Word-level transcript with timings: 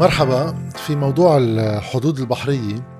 مرحبا 0.00 0.70
في 0.76 0.96
موضوع 0.96 1.38
الحدود 1.38 2.18
البحرية. 2.18 2.92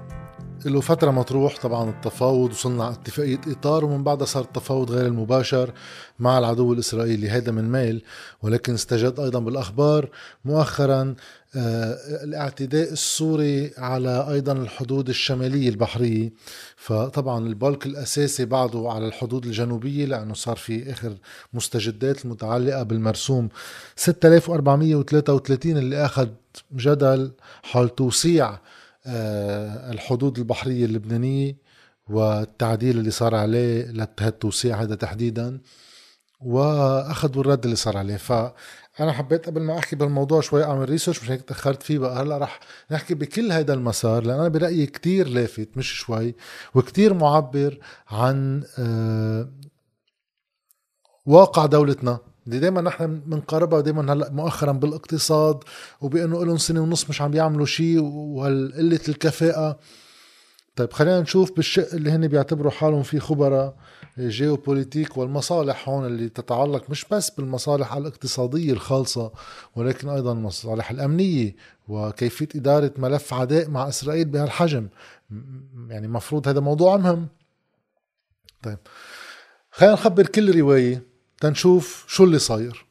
له 0.67 0.81
فترة 0.81 1.11
مطروح 1.11 1.57
طبعا 1.63 1.91
التفاوض 1.91 2.51
وصلنا 2.51 2.85
على 2.85 2.95
اتفاقية 2.95 3.41
إطار 3.47 3.85
ومن 3.85 4.05
بعدها 4.05 4.27
صار 4.27 4.43
التفاوض 4.43 4.91
غير 4.91 5.07
المباشر 5.07 5.73
مع 6.19 6.39
العدو 6.39 6.73
الإسرائيلي. 6.73 7.29
هذا 7.31 7.53
من 7.53 7.73
ميل 7.73 8.05
ولكن 8.43 8.75
استجد 8.75 9.21
أيضا 9.21 9.39
بالأخبار 9.39 10.09
مؤخرا 10.45 11.15
الاعتداء 11.57 12.93
السوري 12.93 13.71
على 13.79 14.27
أيضا 14.31 14.53
الحدود 14.53 15.09
الشمالية 15.09 15.69
البحرية. 15.69 16.33
فطبعا 16.77 17.47
البلك 17.47 17.87
الأساسي 17.87 18.45
بعده 18.45 18.89
على 18.91 19.07
الحدود 19.07 19.47
الجنوبية 19.47 20.05
لأنه 20.05 20.35
صار 20.35 20.57
في 20.57 20.93
آخر 20.93 21.17
مستجدات 21.53 22.25
المتعلقه 22.25 22.83
بالمرسوم. 22.83 23.49
6433 23.97 25.77
اللي 25.79 26.05
أخذ 26.05 26.29
جدل 26.73 27.33
حول 27.63 27.89
توسيع 27.89 28.59
آه، 29.07 29.93
الحدود 29.93 30.39
البحرية 30.39 30.85
اللبنانية 30.85 31.57
والتعديل 32.09 32.99
اللي 32.99 33.11
صار 33.11 33.35
عليه 33.35 33.85
للتوسيع 33.85 34.83
هذا 34.83 34.95
تحديدا 34.95 35.61
وأخذوا 36.41 37.43
الرد 37.43 37.65
اللي 37.65 37.77
صار 37.77 37.97
عليه. 37.97 38.17
ف 38.17 38.33
أنا 39.01 39.13
حبيت 39.13 39.47
قبل 39.47 39.61
ما 39.63 39.79
أحكي 39.79 39.97
بالموضوع 39.97 40.41
شوي 40.41 40.65
أعمل 40.65 40.89
ريسيرش 40.89 41.23
مش 41.23 41.31
هيك 41.31 41.43
تأخرت 41.43 41.83
فيه 41.83 41.99
بقى. 41.99 42.23
هلأ 42.23 42.39
رح 42.39 42.61
نحكي 42.91 43.15
بكل 43.15 43.53
هذا 43.53 43.75
المسار 43.75 44.23
لأن 44.25 44.39
أنا 44.39 44.49
برأيي 44.49 44.87
كتير 44.87 45.29
لافت 45.29 45.69
مش 45.77 45.93
شوي 45.93 46.35
وكتير 46.75 47.15
معبر 47.15 47.79
عن 48.11 48.65
آه 48.79 49.49
واقع 51.27 51.67
دولتنا. 51.67 52.19
اللي 52.47 52.59
دائما 52.59 52.81
نحن 52.81 53.21
بنقاربها 53.21 53.81
دائما 53.81 54.13
هلأ 54.13 54.31
مؤخرا 54.31 54.73
بالاقتصاد 54.73 55.65
وبأنه 56.01 56.45
لهم 56.45 56.57
سنة 56.59 56.81
ونص 56.81 57.09
مش 57.11 57.23
عم 57.23 57.31
بيعملوا 57.31 57.67
شيء 57.67 58.01
وقله 58.03 59.01
الكفاءة. 59.09 59.79
طيب 60.77 60.93
خلينا 60.93 61.21
نشوف 61.21 61.53
بالشق 61.53 61.95
اللي 61.95 62.11
هن 62.11 62.29
بيعتبروا 62.29 62.71
حالهم 62.71 63.03
فيه 63.03 63.19
خبراء 63.19 63.77
جيوبوليتيك 64.19 65.17
والمصالح 65.17 65.89
هون 65.89 66.07
اللي 66.07 66.29
تتعلق 66.29 66.91
مش 66.91 67.05
بس 67.11 67.31
بالمصالح 67.31 67.93
الاقتصادية 67.95 68.73
الخالصة 68.73 69.33
ولكن 69.77 70.09
أيضا 70.09 70.33
المصالح 70.33 70.91
الأمنية 70.91 71.57
وكيفية 71.89 72.49
إدارة 72.57 72.93
ملف 72.99 73.35
عداء 73.35 73.71
مع 73.71 73.89
إسرائيل 73.89 74.25
بهالحجم. 74.25 74.89
يعني 75.89 76.09
مفروض 76.09 76.49
هذا 76.49 76.61
موضوع 76.61 76.97
مهم. 76.97 77.29
طيب 78.63 78.79
خلينا 79.71 79.95
نخبر 79.95 80.27
كل 80.27 80.61
رواية 80.61 81.03
تنشوف 81.41 82.05
شو 82.09 82.25
اللي 82.25 82.39
صاير. 82.39 82.87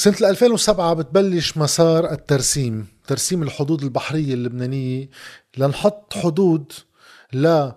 سنة 0.00 0.30
2007 0.30 0.94
بتبلش 0.94 1.56
مسار 1.56 2.12
الترسيم 2.12 2.86
ترسيم 3.06 3.42
الحدود 3.42 3.82
البحرية 3.82 4.34
اللبنانية 4.34 5.08
لنحط 5.56 6.14
حدود 6.14 6.72
لا 7.32 7.76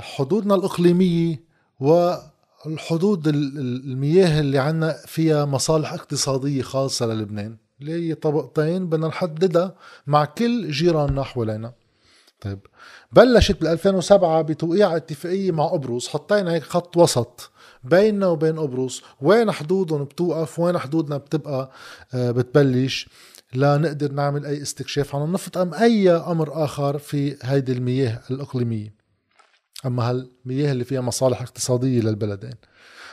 حدودنا 0.00 0.54
الإقليمية 0.54 1.42
والحدود 1.80 3.28
المياه 3.28 4.40
اللي 4.40 4.58
عنا 4.58 4.96
فيها 5.06 5.44
مصالح 5.44 5.92
اقتصادية 5.92 6.62
خاصة 6.62 7.06
للبنان. 7.06 7.56
اللي 7.80 7.92
هي 7.92 8.14
طبقتين 8.14 8.86
بدنا 8.86 9.08
نحددها 9.08 9.74
مع 10.06 10.24
كل 10.24 10.70
جيراننا 10.70 11.22
حوالينا. 11.22 11.72
طيب 12.40 12.58
بلشت 13.12 13.60
بال 13.60 13.68
2007 13.68 14.42
بتوقيع 14.42 14.96
اتفاقية 14.96 15.52
مع 15.52 15.66
قبرص 15.66 16.08
حطينا 16.08 16.52
هيك 16.52 16.62
خط 16.62 16.96
وسط. 16.96 17.50
بيننا 17.88 18.26
وبين 18.26 18.58
قبرص. 18.58 19.02
وين 19.20 19.52
حدودهم 19.52 20.04
بتوقف؟ 20.04 20.58
وين 20.58 20.78
حدودنا 20.78 21.16
بتبقى؟ 21.16 21.70
آه، 22.14 22.30
بتبلش. 22.30 23.08
لا 23.54 23.76
نقدر 23.76 24.12
نعمل 24.12 24.46
أي 24.46 24.62
استكشاف. 24.62 25.16
عن 25.16 25.22
النفط 25.22 25.58
ام 25.58 25.74
أي 25.74 26.10
أمر 26.10 26.64
آخر 26.64 26.98
في 26.98 27.36
هيدي 27.42 27.72
المياه 27.72 28.22
الإقليمية. 28.30 28.94
أما 29.86 30.10
هالمياه 30.10 30.72
اللي 30.72 30.84
فيها 30.84 31.00
مصالح 31.00 31.42
اقتصادية 31.42 32.00
للبلدين. 32.00 32.54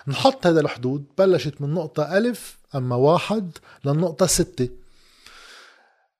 نحط 0.07 0.47
هذا 0.47 0.59
الحدود. 0.59 1.05
بلشت 1.17 1.61
من 1.61 1.73
نقطة 1.73 2.17
ألف 2.17 2.57
أما 2.75 2.95
واحد 2.95 3.51
للنقطة 3.85 4.25
ستة. 4.25 4.69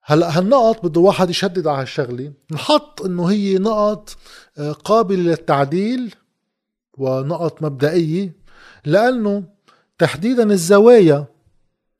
هلأ 0.06 0.38
هالنقط 0.40 0.86
بده 0.86 1.02
واحد 1.02 1.30
يشدد 1.30 1.68
على 1.68 1.82
هالشغلة. 1.82 2.34
نحط 2.52 3.02
إنه 3.02 3.26
هي 3.26 3.58
نقط 3.58 4.18
آه، 4.58 4.72
قابلة 4.72 5.18
للتعديل 5.24 6.16
ونقط 6.98 7.64
مبدئية. 7.64 8.43
لأنه 8.86 9.44
تحديدا 9.98 10.52
الزوايا 10.52 11.26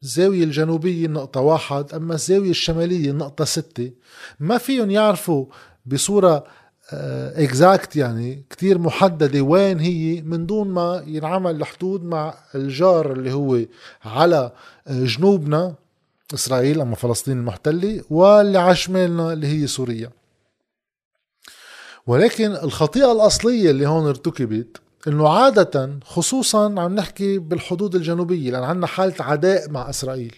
الزاوية 0.04 0.44
الجنوبية 0.44 1.06
النقطة 1.06 1.42
واحد 1.42 1.94
أما 1.94 2.14
الزاوية 2.14 2.50
الشمالية 2.50 3.12
النقطة 3.12 3.46
ستة 3.46 3.92
ما 4.40 4.58
فيهم 4.58 4.92
يعرفوا 4.92 5.46
بصورة 5.86 6.44
اكزاكت 6.92 7.98
آه، 7.98 8.00
يعني 8.00 8.46
كتير 8.50 8.78
محددة 8.78 9.42
وين 9.42 9.80
هي 9.80 10.22
من 10.22 10.46
دون 10.46 10.68
ما 10.68 11.04
ينعمل 11.08 11.56
الحدود 11.56 12.04
مع 12.04 12.38
الجار 12.56 13.12
اللي 13.12 13.34
هو 13.34 13.60
على 14.06 14.52
آه، 14.88 15.04
جنوبنا 15.06 15.76
إسرائيل 16.34 16.82
أما 16.82 16.96
فلسطين 16.96 17.38
المحتلة 17.38 18.02
واللي 18.10 18.58
على 18.58 18.76
شمالنا 18.76 19.34
اللي 19.34 19.48
هي 19.48 19.68
سوريا. 19.68 20.10
ولكن 22.08 22.52
الخطيئة 22.52 23.12
الأصلية 23.12 23.72
اللي 23.72 23.88
هون 23.88 24.08
ارتكبت 24.08 24.78
إنه 25.08 25.30
عادة 25.30 26.00
خصوصا 26.06 26.80
عم 26.82 26.96
نحكي 26.96 27.38
بالحدود 27.38 27.96
الجنوبية 27.96 28.52
لأن 28.52 28.64
عندنا 28.64 28.88
حالة 28.88 29.16
عداء 29.20 29.70
مع 29.70 29.90
إسرائيل. 29.90 30.36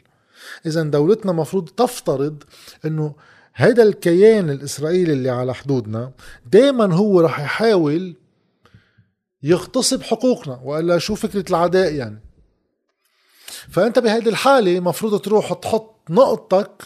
اذا 0.66 0.84
دولتنا 0.84 1.31
مفروض 1.31 1.70
تفترض 1.70 2.44
إنه 2.86 3.16
هيدا 3.56 3.84
الكيان 3.84 4.50
الإسرائيلي 4.50 5.14
اللي 5.14 5.30
على 5.30 5.53
حدودنا 5.53 6.12
دايما 6.46 6.96
هو 6.96 7.22
رح 7.22 7.40
يحاول 7.40 8.16
يغتصب 9.44 10.02
حقوقنا 10.03 10.59
وإلا 10.64 10.97
شو 10.97 11.16
فكرة 11.16 11.50
العداء 11.50 11.94
يعني؟ 11.94 12.20
فأنت 13.70 14.00
بهيدي 14.00 14.30
الحالة 14.30 14.80
مفروض 14.80 15.22
تروح 15.22 15.53
تحط 15.53 15.96
نقطتك 16.09 16.84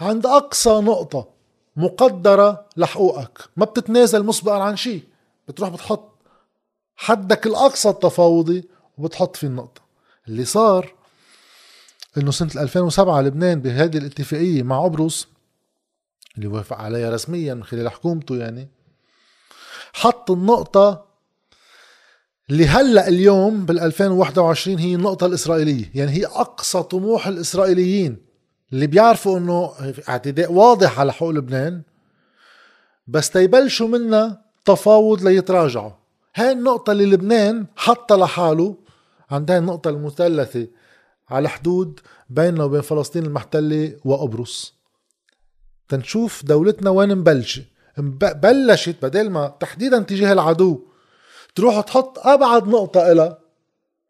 عند 0.00 0.26
أقصى 0.26 0.70
نقطة 0.70 1.28
مقدرة 1.76 2.66
لحقوقك. 2.76 3.38
ما 3.56 3.64
بتتنازل 3.64 4.24
مسبقا 4.24 4.62
عن 4.62 4.76
شيء 4.76 5.02
بتروح 5.48 5.68
بتحط 5.70 6.15
حدك 6.96 7.46
الأقصى 7.46 7.88
التفاوضي 7.88 8.64
وبتحط 8.98 9.36
فيه 9.36 9.46
النقطة. 9.46 9.80
اللي 10.28 10.44
صار 10.44 10.94
إنه 12.18 12.30
سنة 12.30 12.50
2007 12.62 13.20
لبنان 13.20 13.60
بهذه 13.60 13.98
الاتفاقية 13.98 14.62
مع 14.62 14.84
قبرص 14.84 15.28
اللي 16.36 16.46
وافق 16.46 16.76
عليها 16.76 17.10
رسميا 17.10 17.54
من 17.54 17.64
خلال 17.64 17.88
حكومته 17.88 18.36
يعني 18.36 18.68
حط 19.92 20.30
النقطة 20.30 21.06
اللي 22.50 22.66
هلأ 22.66 23.08
اليوم 23.08 23.66
بال 23.66 23.80
2021 23.80 24.78
هي 24.78 24.94
النقطة 24.94 25.26
الإسرائيلية، 25.26 25.90
يعني 25.94 26.12
هي 26.12 26.26
أقصى 26.26 26.82
طموح 26.82 27.26
الإسرائيليين 27.26 28.16
اللي 28.72 28.86
بيعرفوا 28.86 29.38
إنه 29.38 29.72
اعتداء 30.08 30.52
واضح 30.52 31.00
على 31.00 31.12
حقوق 31.12 31.30
لبنان 31.30 31.82
بس 33.06 33.30
تيبلشوا 33.30 33.88
منا 33.88 34.40
تفاوض 34.64 35.22
ليتراجعوا، 35.22 35.90
هاي 36.36 36.52
النقطة 36.52 36.92
اللي 36.92 37.06
لبنان 37.06 37.66
حطها 37.76 38.16
لحاله. 38.16 38.76
عند 39.30 39.50
هاي 39.50 39.58
النقطة 39.58 39.90
المثلثة 39.90 40.68
على 41.28 41.48
حدود 41.48 42.00
بيننا 42.30 42.64
وبين 42.64 42.80
فلسطين 42.80 43.24
المحتلة 43.26 43.96
وقبرص. 44.04 44.74
تنشوف 45.88 46.44
دولتنا 46.44 46.90
وين 46.90 47.16
مبلشة. 47.16 47.64
بلشت 47.98 48.96
بدل 49.02 49.30
ما 49.30 49.48
تحديدا 49.60 50.02
تجاه 50.02 50.32
العدو 50.32 50.86
تروح 51.54 51.80
تحط 51.80 52.18
أبعد 52.18 52.68
نقطة 52.68 53.12
إلها 53.12 53.38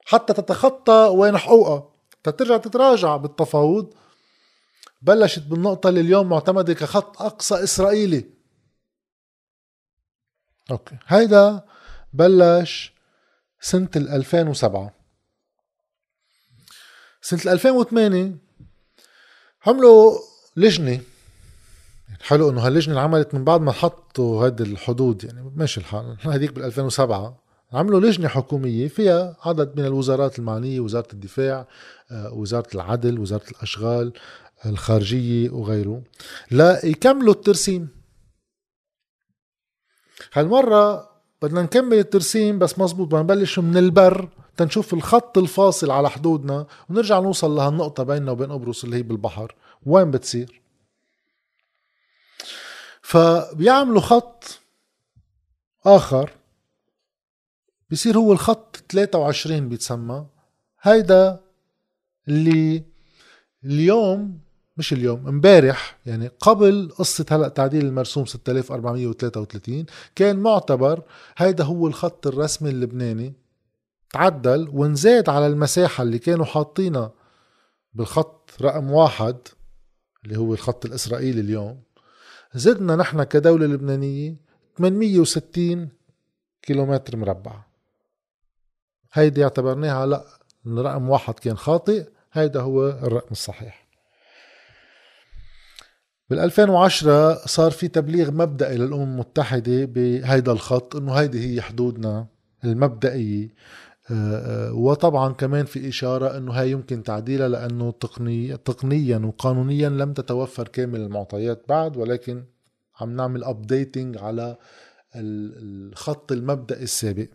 حتى 0.04 0.32
تتخطى 0.32 1.10
وين 1.14 1.36
حقوقها 1.36 1.88
تترجع 2.22 2.56
تتراجع 2.56 3.16
بالتفاوض. 3.16 3.94
بلشت 5.02 5.42
بالنقطة 5.42 5.88
اللي 5.88 6.00
اليوم 6.00 6.28
معتمدة 6.28 6.74
كخط 6.74 7.22
أقصى 7.22 7.64
إسرائيلي. 7.64 8.24
أوكي. 10.70 10.98
هيدا 11.06 11.64
بلش 12.16 12.92
سنة 13.60 13.88
2007 13.96 14.92
سنة 17.20 17.52
2008 17.52 18.36
عملوا 19.66 20.18
لجنة. 20.56 21.00
حلو 22.20 22.50
إنه 22.50 22.66
هاللجنة 22.66 22.94
انعملت 22.94 23.34
من 23.34 23.44
بعد 23.44 23.60
ما 23.60 23.72
حطوا 23.72 24.46
هيدي 24.46 24.62
الحدود 24.62 25.24
يعني 25.24 25.52
ماشي 25.56 25.80
الحال 25.80 26.16
هذيك 26.20 26.52
بال 26.52 26.64
2007 26.64 27.42
عملوا 27.72 28.00
لجنة 28.00 28.28
حكومية 28.28 28.88
فيها 28.88 29.36
عدد 29.42 29.80
من 29.80 29.86
الوزارات 29.86 30.38
المعنية 30.38 30.80
وزارة 30.80 31.08
الدفاع 31.12 31.68
آه، 32.10 32.32
وزارة 32.32 32.68
العدل 32.74 33.18
وزارة 33.18 33.50
الأشغال 33.50 34.12
الخارجية 34.66 35.50
وغيره 35.50 36.02
لا 36.50 36.86
يكملوا 36.86 37.34
الترسيم. 37.34 37.88
هالمرة 40.32 41.15
بدنا 41.46 41.62
نكمل 41.62 41.98
الترسيم 41.98 42.58
بس 42.58 42.78
مزبوط 42.78 43.08
بدنا 43.08 43.22
نبلش 43.22 43.58
من 43.58 43.76
البر 43.76 44.28
تنشوف 44.56 44.94
الخط 44.94 45.38
الفاصل 45.38 45.90
على 45.90 46.10
حدودنا 46.10 46.66
ونرجع 46.90 47.18
نوصل 47.20 47.50
لهالنقطة 47.50 48.02
بيننا 48.02 48.32
وبين 48.32 48.52
قبرص 48.52 48.84
اللي 48.84 48.96
هي 48.96 49.02
بالبحر. 49.02 49.54
وين 49.86 50.10
بتصير؟ 50.10 50.62
فبيعملوا 53.02 54.00
خط 54.00 54.60
آخر 55.86 56.30
بيصير 57.90 58.18
هو 58.18 58.32
الخط 58.32 58.76
23 58.88 59.68
بيتسمى. 59.68 60.26
هيدا 60.82 61.40
اللي 62.28 62.84
اليوم 63.64 64.38
مش 64.76 64.92
اليوم 64.92 65.28
امبارح 65.28 65.98
يعني 66.06 66.30
قبل 66.40 66.92
قصة 66.98 67.26
هلأ 67.30 67.48
تعديل 67.48 67.84
المرسوم 67.86 68.24
6433 68.24 69.86
كان 70.14 70.36
معتبر 70.36 71.02
هيدا 71.36 71.64
هو 71.64 71.86
الخط 71.86 72.26
الرسمي 72.26 72.70
اللبناني 72.70 73.34
تعدل 74.10 74.68
ونزاد 74.72 75.28
على 75.28 75.46
المساحة 75.46 76.02
اللي 76.02 76.18
كانوا 76.18 76.44
حاطينها 76.44 77.12
بالخط 77.94 78.50
رقم 78.62 78.90
واحد 78.90 79.36
اللي 80.24 80.38
هو 80.38 80.54
الخط 80.54 80.86
الإسرائيلي 80.86 81.40
اليوم. 81.40 81.82
زدنا 82.54 82.96
نحن 82.96 83.22
كدولة 83.22 83.66
لبنانية 83.66 84.36
860 84.78 85.88
كيلومتر 86.62 87.16
مربع. 87.16 87.62
هيدي 89.12 89.44
اعتبرناها 89.44 90.06
لأ 90.06 90.24
الرقم 90.66 91.10
واحد 91.10 91.34
كان 91.34 91.56
خاطئ 91.56 92.08
هيدا 92.32 92.60
هو 92.60 92.88
الرقم 92.88 93.28
الصحيح. 93.30 93.85
بال 96.30 96.38
2010 96.38 97.46
صار 97.46 97.70
في 97.70 97.88
تبليغ 97.88 98.30
مبدئي 98.30 98.76
للأمم 98.76 99.02
المتحدة 99.02 99.84
بهيدا 99.84 100.52
الخط 100.52 100.96
إنه 100.96 101.12
هيدي 101.12 101.54
هي 101.54 101.62
حدودنا 101.62 102.26
المبدئية. 102.64 103.48
آه، 104.10 104.68
آه، 104.68 104.72
وطبعا 104.72 105.32
كمان 105.32 105.64
في 105.64 105.88
إشارة 105.88 106.36
إنه 106.36 106.52
هاي 106.52 106.70
يمكن 106.70 107.02
تعديلها 107.02 107.48
لأنه 107.48 107.90
تقني 107.90 108.56
تقنيا 108.56 109.18
وقانونيا 109.18 109.88
لم 109.88 110.12
تتوفر 110.12 110.68
كامل 110.68 111.00
المعطيات 111.00 111.62
بعد 111.68 111.96
ولكن 111.96 112.44
عم 113.00 113.16
نعمل 113.16 113.44
ابديتنج 113.44 114.18
على 114.18 114.56
الخط 115.14 116.32
المبدئي 116.32 116.82
السابق. 116.82 117.28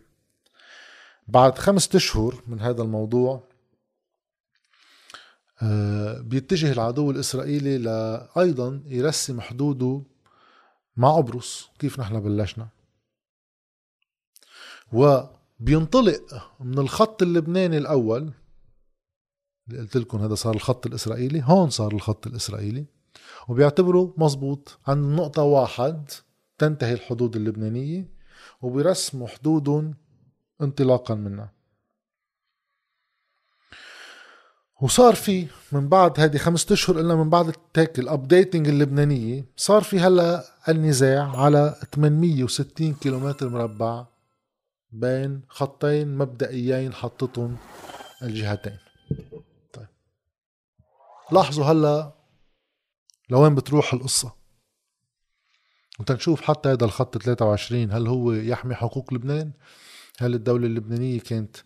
بعد 1.28 1.58
خمسة 1.58 1.96
أشهر 1.96 2.34
من 2.46 2.60
هذا 2.60 2.82
الموضوع 2.82 3.51
بيتجه 6.20 6.72
العدو 6.72 7.10
الإسرائيلي 7.10 7.78
لايضا 7.78 8.82
يرسم 8.86 9.40
حدوده 9.40 10.02
مع 10.96 11.16
قبرص. 11.16 11.70
كيف 11.78 12.00
نحن 12.00 12.20
بلشنا؟ 12.20 12.68
وبينطلق 14.92 16.50
من 16.60 16.78
الخط 16.78 17.22
اللبناني 17.22 17.78
الأول 17.78 18.32
اللي 19.68 19.80
قلت 19.80 19.96
لكم 19.96 20.18
هذا 20.18 20.34
صار 20.34 20.54
الخط 20.54 20.86
الإسرائيلي 20.86 21.42
هون 21.44 21.70
صار 21.70 21.92
الخط 21.92 22.26
الإسرائيلي 22.26 22.86
وبيعتبروا 23.48 24.12
مزبوط 24.16 24.78
عند 24.86 25.04
نقطة 25.04 25.42
واحد 25.42 26.10
تنتهي 26.58 26.92
الحدود 26.92 27.36
اللبنانية 27.36 28.08
وبيرسموا 28.62 29.28
حدودهم 29.28 29.94
انطلاقا 30.62 31.14
منها. 31.14 31.52
وصار 34.82 35.14
في 35.14 35.46
من 35.72 35.88
بعد 35.88 36.20
هذه 36.20 36.36
خمسة 36.36 36.72
أشهر 36.72 37.00
إلا 37.00 37.14
من 37.14 37.30
بعد 37.30 37.54
هيك 37.76 37.98
الابديتنج 37.98 38.68
اللبنانية 38.68 39.44
صار 39.56 39.82
في 39.82 40.00
هلأ 40.00 40.44
النزاع 40.68 41.40
على 41.40 41.76
860 41.94 42.94
كيلومتر 42.94 43.48
مربع 43.48 44.06
بين 44.92 45.42
خطين 45.48 46.18
مبدئيين 46.18 46.92
حطتهم 46.92 47.56
الجهتين. 48.22 48.78
طيب. 49.72 49.86
لاحظوا 51.32 51.64
هلأ 51.64 52.12
لوين 53.30 53.54
بتروح 53.54 53.94
القصة. 53.94 54.32
وتنشوف 56.00 56.40
حتى 56.40 56.68
هذا 56.68 56.84
الخط 56.84 57.18
23 57.18 57.92
هل 57.92 58.06
هو 58.06 58.32
يحمي 58.32 58.74
حقوق 58.74 59.14
لبنان؟ 59.14 59.52
هل 60.18 60.34
الدولة 60.34 60.66
اللبنانية 60.66 61.20
كانت 61.20 61.56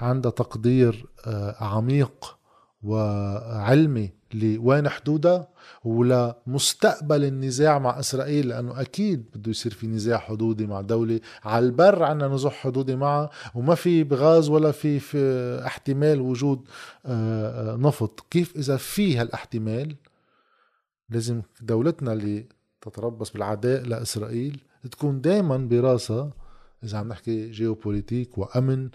عندها 0.00 0.30
تقدير 0.30 1.06
آه، 1.26 1.64
عميق؟ 1.64 2.43
وعلمي 2.84 4.10
لوين 4.34 4.88
حدودها 4.88 5.48
ولمستقبل 5.84 7.24
النزاع 7.24 7.78
مع 7.78 7.98
إسرائيل 7.98 8.48
لأنه 8.48 8.80
أكيد 8.80 9.24
بده 9.34 9.50
يصير 9.50 9.72
في 9.72 9.86
نزاع 9.86 10.18
حدودي 10.18 10.66
مع 10.66 10.80
دولة. 10.80 11.20
على 11.44 11.66
البر 11.66 12.02
عندنا 12.02 12.34
نزوح 12.34 12.54
حدودي 12.54 12.96
معها 12.96 13.30
وما 13.54 13.74
في 13.74 14.04
بغاز 14.04 14.48
ولا 14.48 14.70
في, 14.72 15.00
في 15.00 15.18
احتمال 15.66 16.20
وجود 16.20 16.68
آه، 17.06 17.72
آه، 17.72 17.76
نفط. 17.76 18.26
كيف 18.30 18.56
إذا 18.56 18.76
في 18.76 19.16
هالاحتمال؟ 19.16 19.96
لازم 21.10 21.42
دولتنا 21.60 22.12
اللي 22.12 22.46
تتربص 22.80 23.30
بالعداء 23.30 23.82
لإسرائيل 23.82 24.60
تكون 24.90 25.20
دائما 25.20 25.56
براسها. 25.56 26.30
إذا 26.84 26.98
عم 26.98 27.08
نحكي 27.08 27.50
جيوبوليتيك 27.50 28.38
وأمن 28.38 28.88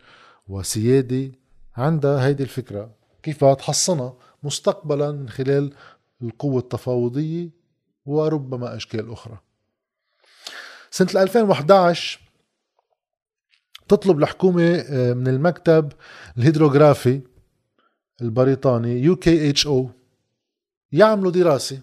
وسيادة 0.47 1.31
عندها 1.77 2.25
هيدي 2.25 2.43
الفكرة. 2.43 2.98
كيف 3.23 3.45
تحصنها 3.45 4.13
مستقبلا 4.43 5.11
من 5.11 5.29
خلال 5.29 5.73
القوة 6.21 6.59
التفاوضية 6.59 7.49
وربما 8.05 8.75
أشكال 8.75 9.11
أخرى. 9.11 9.37
سنة 10.91 11.21
2011 11.21 12.19
تطلب 13.87 14.19
الحكومة 14.19 14.75
آه، 14.75 15.13
من 15.13 15.27
المكتب 15.27 15.91
الهيدروغرافي 16.37 17.21
البريطاني 18.21 19.15
UKHO 19.15 19.87
يعملوا 20.91 21.31
دراسة 21.31 21.79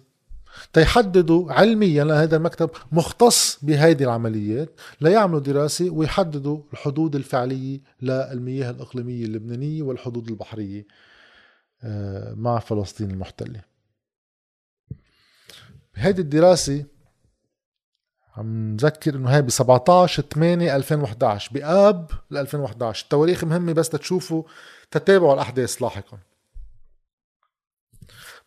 تيحددوا 0.72 1.52
علميا 1.52 2.04
لأن 2.04 2.16
هذا 2.16 2.36
المكتب 2.36 2.70
مختص 2.92 3.58
بهيدي 3.62 4.04
العمليات 4.04 4.70
ليعملوا 5.00 5.40
دراسة 5.40 5.90
ويحددوا 5.90 6.60
الحدود 6.72 7.16
الفعلية 7.16 7.80
للمياه 8.02 8.70
الإقليمية 8.70 9.24
اللبنانية 9.24 9.82
والحدود 9.82 10.28
البحرية. 10.28 10.86
مع 12.34 12.58
فلسطين 12.58 13.10
المحتلة. 13.10 13.62
بهيدي 15.94 16.22
الدراسة 16.22 16.84
عم 18.36 18.72
نذكر 18.72 19.14
إنه 19.14 19.34
هاي 19.34 19.42
ب 19.42 19.50
17 19.50 20.22
8 20.22 20.76
2011 20.76 21.52
بآب 21.52 22.10
ل 22.30 22.36
2011 22.36 23.04
التواريخ 23.04 23.44
مهمة 23.44 23.72
بس 23.72 23.88
تشوفوا 23.88 24.42
تتابعوا 24.90 25.34
الأحداث 25.34 25.82
لاحقا. 25.82 26.18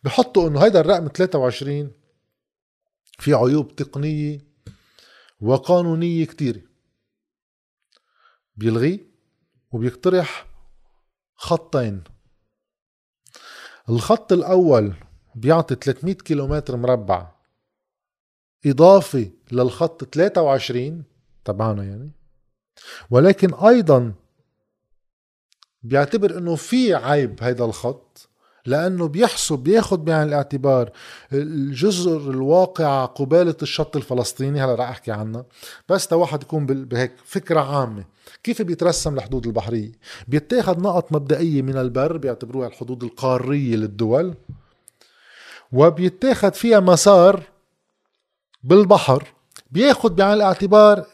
بحطوا 0.04 0.48
إنه 0.48 0.64
هيدا 0.64 0.80
الرقم 0.80 1.08
23 1.08 1.92
في 3.18 3.34
عيوب 3.34 3.76
تقنية 3.76 4.40
وقانونية 5.40 6.24
كتيرة. 6.24 6.62
بيلغي 8.56 9.06
وبيقترح 9.72 10.46
خطين. 11.34 12.04
الخط 13.88 14.32
الأول 14.32 14.94
بيعطي 15.34 15.74
300 15.74 16.14
كيلومتر 16.14 16.76
مربع. 16.76 17.30
إضافي 18.66 19.30
للخط 19.52 20.04
23 20.04 21.04
تبعنا 21.44 21.84
يعني. 21.84 22.10
ولكن 23.10 23.54
أيضا 23.54 24.14
بيعتبر 25.82 26.38
إنه 26.38 26.56
في 26.56 26.94
عيب 26.94 27.42
هيدا 27.42 27.64
الخط. 27.64 28.29
لأنه 28.66 29.08
بيحسب 29.08 29.58
بياخد 29.58 30.04
بعين 30.04 30.28
الاعتبار. 30.28 30.90
الجزر 31.32 32.30
الواقعة 32.30 33.06
قبالة 33.06 33.56
الشط 33.62 33.96
الفلسطيني 33.96 34.64
هلا 34.64 34.74
رح 34.74 34.88
أحكي 34.88 35.12
عنها. 35.12 35.44
بس 35.88 36.06
تا 36.06 36.16
واحد 36.16 36.42
يكون 36.42 36.66
بهيك 36.66 37.12
فكرة 37.24 37.60
عامة. 37.60 38.04
كيف 38.42 38.62
بيترسم 38.62 39.14
الحدود 39.14 39.46
البحرية؟ 39.46 39.92
بيتاخد 40.28 40.78
نقط 40.78 41.12
مبدئية 41.12 41.62
من 41.62 41.76
البر 41.76 42.16
بيعتبروها 42.16 42.68
الحدود 42.68 43.04
القارية 43.04 43.76
للدول 43.76 44.34
وبيتاخد 45.72 46.54
فيها 46.54 46.80
مسار 46.80 47.42
بالبحر. 48.62 49.34
بياخد 49.70 50.16
بعين 50.16 50.32
الاعتبار 50.32 51.06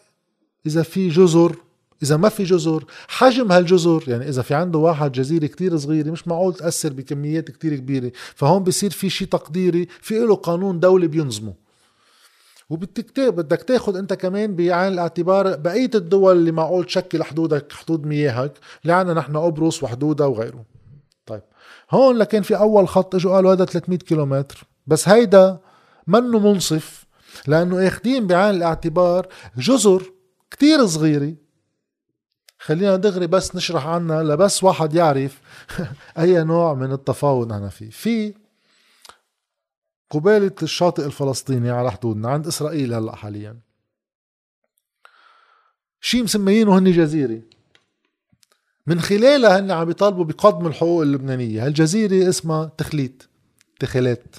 إذا 0.67 0.83
في 0.83 1.09
جزر 1.09 1.57
إذا 2.03 2.17
ما 2.17 2.29
في 2.29 2.45
جزر 2.45 2.85
حجم 3.09 3.53
هالجزر 3.53 4.05
يعني 4.09 4.29
إذا 4.29 4.43
في 4.43 4.55
عنده 4.55 4.79
واحد 4.79 5.13
جزيرة 5.13 5.47
كتير 5.47 5.77
صغيرة 5.77 6.11
مش 6.11 6.29
معقول 6.29 6.55
تأثر 6.55 6.93
بكميات 6.93 7.51
كتير 7.51 7.77
كبيرة. 7.77 8.13
فهون 8.35 8.63
بصير 8.63 8.91
في 8.91 9.11
شيء 9.11 9.29
تقديري 9.29 9.89
في 10.01 10.19
له 10.19 10.35
قانون 10.35 10.81
دولي 10.81 11.09
بينظمه. 11.09 11.55
وبدك 12.71 13.21
بدك 13.21 13.63
تاخذ 13.63 13.97
أنت 13.97 14.13
كمان 14.13 14.57
بعين 14.57 14.93
الاعتبار 14.93 15.57
بقية 15.57 15.91
الدول 15.95 16.37
اللي 16.37 16.53
معقول 16.53 16.85
تشكل 16.85 17.23
حدودك 17.23 17.73
حدود 17.73 18.07
مياهك 18.07 18.53
اللي 18.83 18.93
عندنا 18.93 19.21
نحن 19.21 19.37
قبرص 19.37 19.83
وحدودها 19.83 20.27
وغيره. 20.27 20.65
طيب 21.27 21.43
هون 21.91 22.17
لكن 22.17 22.43
في 22.43 22.57
أول 22.57 22.89
خط 22.89 23.15
إجوا 23.15 23.35
قالوا 23.35 23.53
هذا 23.53 23.65
300 23.65 23.99
كيلومتر. 23.99 24.67
بس 24.87 25.09
هيدا 25.09 25.59
منه 26.07 26.39
منصف 26.39 27.07
لأنه 27.47 27.89
أخذين 27.89 28.27
بعين 28.27 28.55
الاعتبار 28.55 29.27
جزر 29.59 30.03
كتير 30.51 30.87
صغيرة. 30.87 31.46
خلينا 32.67 32.97
دغري 32.97 33.27
بس 33.27 33.57
نشرح 33.57 33.87
عنها 33.87 34.23
لبس 34.23 34.65
واحد 34.65 34.95
يعرف 34.95 35.41
أي 36.19 36.45
نوع 36.45 36.75
من 36.75 36.93
التفاوض 36.93 37.53
نحن 37.53 37.69
فيه. 37.69 37.91
في 37.91 38.35
قبالة 40.11 40.55
الشاطئ 40.63 41.07
الفلسطيني 41.07 41.71
على 41.71 41.91
حدودنا 41.91 42.29
عند 42.29 42.47
إسرائيل 42.47 42.95
هلأ 42.95 43.17
حاليا. 43.17 43.59
شي 46.01 46.23
مسميينه 46.23 46.79
هن 46.79 46.93
جزيرة؟ 46.93 47.41
من 48.87 49.01
خلالها 49.01 49.59
هن 49.59 49.71
عم 49.71 49.85
بيطالبوا 49.85 50.25
بقدم 50.25 50.67
الحقوق 50.67 51.03
اللبنانية. 51.03 51.67
هالجزيرة 51.67 52.29
اسمها 52.29 52.73
تخليت 52.79 53.23
تخلات 53.81 54.37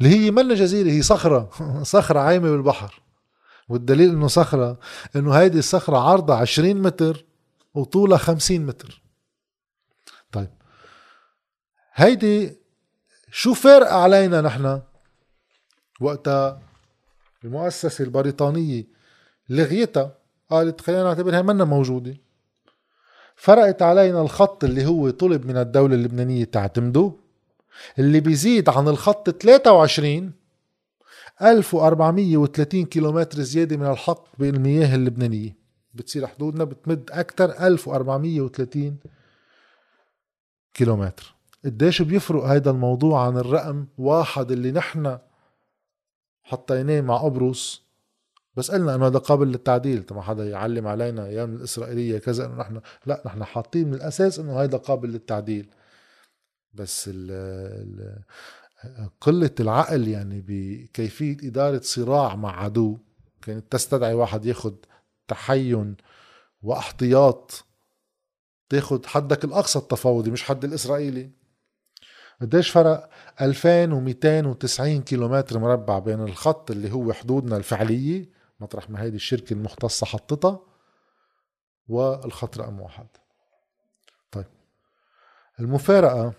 اللي 0.00 0.10
هي 0.10 0.30
منا 0.30 0.54
جزيرة 0.54 0.90
هي 0.90 1.02
صخرة 1.02 1.50
صخرة 1.82 2.20
عايمة 2.20 2.50
بالبحر. 2.50 3.07
والدليل 3.68 4.10
إنه 4.10 4.26
صخرة 4.26 4.78
إنه 5.16 5.32
هيدي 5.32 5.58
الصخرة 5.58 5.98
عرضها 5.98 6.36
20 6.36 6.82
متر 6.82 7.24
وطولها 7.74 8.18
50 8.18 8.60
متر. 8.66 9.02
طيب. 10.32 10.50
هيدي 11.94 12.56
شو 13.30 13.54
فارقة 13.54 13.96
علينا 13.96 14.40
نحن 14.40 14.80
وقتها؟ 16.00 16.62
المؤسسة 17.44 18.04
البريطانية 18.04 18.84
لغيتها 19.48 20.14
قالت 20.50 20.80
خلينا 20.80 21.02
نعتبرها 21.02 21.42
منا 21.42 21.64
موجودة. 21.64 22.16
فرقت 23.36 23.82
علينا 23.82 24.22
الخط 24.22 24.64
اللي 24.64 24.86
هو 24.86 25.10
طلب 25.10 25.46
من 25.46 25.56
الدولة 25.56 25.94
اللبنانية 25.94 26.44
تعتمده 26.44 27.12
اللي 27.98 28.20
بيزيد 28.20 28.68
عن 28.68 28.88
الخط 28.88 29.30
23 29.30 30.32
1430 31.42 32.84
كيلومتر 32.84 33.40
زيادة 33.42 33.76
من 33.76 33.86
الحق 33.86 34.24
بالمياه 34.38 34.94
اللبنانية. 34.94 35.56
بتصير 35.94 36.26
حدودنا 36.26 36.64
بتمد 36.64 37.10
أكثر 37.12 37.66
1430 37.66 38.98
كيلومتر. 40.74 41.34
قديش 41.64 42.02
بيفرق 42.02 42.44
هيدا 42.44 42.70
الموضوع 42.70 43.26
عن 43.26 43.36
الرقم 43.36 43.86
واحد 43.98 44.50
اللي 44.50 44.72
نحن 44.72 45.18
حطيناه 46.42 47.00
مع 47.00 47.16
قبرص؟ 47.16 47.82
بس 48.56 48.70
قلنا 48.70 48.94
إنه 48.94 49.06
هذا 49.06 49.18
قابل 49.18 49.48
للتعديل. 49.48 50.04
ما 50.10 50.22
حدا 50.22 50.44
يعلم 50.44 50.86
علينا 50.86 51.26
أيام 51.26 51.54
الإسرائيلية 51.54 52.18
كذا 52.18 52.46
إنه 52.46 52.54
نحن 52.56 52.80
لا 53.06 53.22
نحن 53.26 53.44
حاطين 53.44 53.88
من 53.88 53.94
الأساس 53.94 54.38
إنه 54.38 54.60
هذا 54.60 54.78
قابل 54.78 55.08
للتعديل. 55.08 55.68
بس 56.74 57.08
ال 57.08 57.30
ال 57.30 58.18
قلة 59.20 59.50
العقل 59.60 60.08
يعني 60.08 60.44
بكيفية 60.46 61.36
إدارة 61.48 61.80
صراع 61.80 62.36
مع 62.36 62.62
عدو. 62.62 62.98
كانت 63.42 63.72
تستدعي 63.72 64.14
واحد 64.14 64.46
ياخد 64.46 64.76
تحين 65.28 65.96
واحتياط 66.62 67.64
تاخد 68.68 69.06
حدك 69.06 69.44
الأقصى 69.44 69.78
التفاوضي 69.78 70.30
مش 70.30 70.42
حد 70.42 70.64
الإسرائيلي. 70.64 71.30
قديش 72.40 72.70
فرق 72.70 73.10
2290 73.40 75.02
كيلومتر 75.02 75.58
مربع 75.58 75.98
بين 75.98 76.20
الخط 76.20 76.70
اللي 76.70 76.92
هو 76.92 77.12
حدودنا 77.12 77.56
الفعلية 77.56 78.30
مطرح 78.60 78.90
ما 78.90 79.02
هيدي 79.02 79.16
الشركة 79.16 79.52
المختصة 79.54 80.06
حطتها 80.06 80.60
والخط 81.88 82.58
رقم 82.58 82.80
واحد. 82.80 83.06
طيب 84.30 84.46
المفارقة 85.60 86.32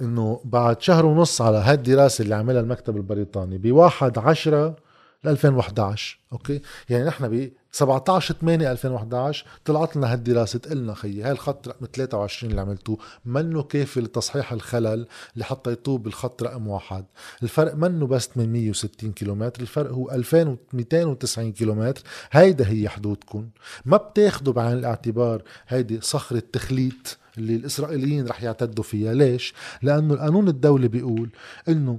إنه 0.00 0.40
بعد 0.44 0.82
شهر 0.82 1.06
ونص 1.06 1.40
على 1.40 1.56
هاي 1.56 1.74
الدراسة 1.74 2.22
اللي 2.22 2.34
عملها 2.34 2.60
المكتب 2.60 2.96
البريطاني 2.96 3.58
بواحد 3.58 4.18
عشرة 4.18 4.76
ل 5.24 5.28
2011 5.28 6.18
أوكي؟ 6.32 6.62
يعني 6.88 7.04
نحن 7.04 7.28
ب 7.28 7.50
17 7.72 8.34
8 8.34 8.72
2011 8.72 9.46
طلعت 9.64 9.96
لنا 9.96 10.12
هالدراسه 10.12 10.60
قلنا 10.70 10.94
خيي 10.94 11.22
هاي 11.22 11.32
الخط 11.32 11.68
رقم 11.68 11.86
23 11.94 12.50
اللي 12.50 12.60
عملتوه 12.60 12.98
منه 13.24 13.62
كافي 13.62 14.00
لتصحيح 14.00 14.52
الخلل 14.52 15.06
اللي 15.34 15.44
حطيتوه 15.44 15.98
بالخط 15.98 16.42
رقم 16.42 16.68
واحد. 16.68 17.04
الفرق 17.42 17.74
منه 17.74 18.06
بس 18.06 18.28
860 18.34 19.12
كيلومتر 19.12 19.62
الفرق 19.62 19.90
هو 19.90 20.10
2290 20.10 21.52
كيلومتر. 21.52 22.02
هيدا 22.30 22.68
هي 22.68 22.88
حدودكم. 22.88 23.48
ما 23.84 23.96
بتاخدوا 23.96 24.52
بعين 24.52 24.78
الاعتبار 24.78 25.42
هيدي 25.68 26.00
صخرة 26.00 26.42
تخليط 26.52 27.18
اللي 27.38 27.56
الإسرائيليين 27.56 28.26
رح 28.26 28.42
يعتدوا 28.42 28.84
فيها. 28.84 29.14
ليش؟ 29.14 29.54
لأنه 29.82 30.14
القانون 30.14 30.48
الدولي 30.48 30.88
بيقول 30.88 31.30
إنه 31.68 31.98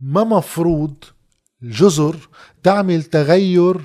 ما 0.00 0.24
مفروض 0.24 1.04
الجزر 1.62 2.28
تعمل 2.62 3.02
تغير 3.02 3.80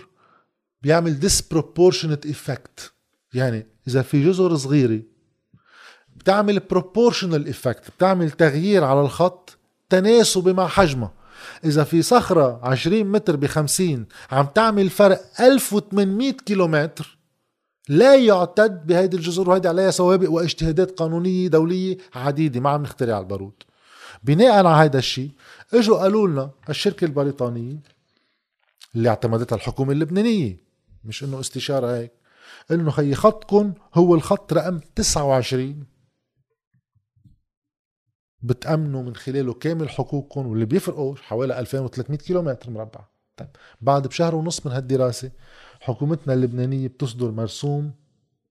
بيعمل 0.81 1.19
disproportionate 1.29 2.27
effect. 2.27 2.91
يعني 3.33 3.67
إذا 3.87 4.01
في 4.01 4.25
جزر 4.25 4.55
صغيرة 4.55 5.01
بتعمل 6.15 6.61
proportional 6.73 7.53
effect 7.53 7.91
بتعمل 7.97 8.31
تغيير 8.31 8.83
على 8.83 9.01
الخط 9.01 9.57
تناسبي 9.89 10.53
مع 10.53 10.67
حجمها. 10.67 11.13
إذا 11.65 11.83
في 11.83 12.01
صخرة 12.01 12.59
20 12.63 13.03
متر 13.03 13.35
ب 13.35 13.45
50 13.45 14.05
عم 14.31 14.45
تعمل 14.45 14.89
فرق 14.89 15.21
1800 15.39 16.31
كيلومتر 16.31 17.17
لا 17.89 18.15
يعتد 18.15 18.87
بهيدي 18.87 19.17
الجزر 19.17 19.49
وهيدي 19.49 19.67
عليها 19.67 19.91
سوابق 19.91 20.31
واجتهادات 20.31 20.91
قانونية 20.91 21.47
دولية 21.47 21.97
عديدة 22.15 22.59
ما 22.59 22.69
عم 22.69 22.83
نخترع 22.83 23.19
البارود. 23.19 23.63
بناء 24.23 24.51
على 24.51 24.69
هذا 24.69 24.97
الشيء 24.97 25.31
إجوا 25.73 25.97
قالوا 25.97 26.27
لنا 26.27 26.51
الشركة 26.69 27.05
البريطانية 27.05 27.75
اللي 28.95 29.09
اعتمدتها 29.09 29.55
الحكومة 29.55 29.91
اللبنانية 29.91 30.57
مش 31.03 31.23
إنه 31.23 31.39
استشارة 31.39 31.95
هيك 31.95 32.11
انه 32.71 32.91
خي 32.91 33.13
خطكم 33.15 33.73
هو 33.93 34.15
الخط 34.15 34.53
رقم 34.53 34.79
29 34.95 35.85
بتأمنوا 38.41 39.03
من 39.03 39.15
خلاله 39.15 39.53
كامل 39.53 39.89
حقوقكم 39.89 40.47
واللي 40.47 40.65
بيفرقوا 40.65 41.15
حوالي 41.15 41.59
2300 41.59 42.19
كيلومتر 42.19 42.69
مربع. 42.69 42.99
طيب 43.37 43.49
بعد 43.81 44.07
بشهر 44.07 44.35
ونص 44.35 44.65
من 44.65 44.71
هالدراسة 44.71 45.31
حكومتنا 45.85 46.33
اللبنانية 46.33 46.87
بتصدر 46.87 47.31
مرسوم 47.31 47.91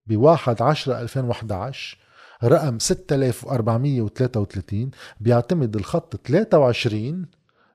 ب 0.07 0.17
1 0.17 0.63
10 0.63 1.01
2011 1.01 1.99
رقم 2.45 2.79
6433 2.79 4.91
بيعتمد 5.21 5.77
الخط 5.77 6.17
23 6.27 7.27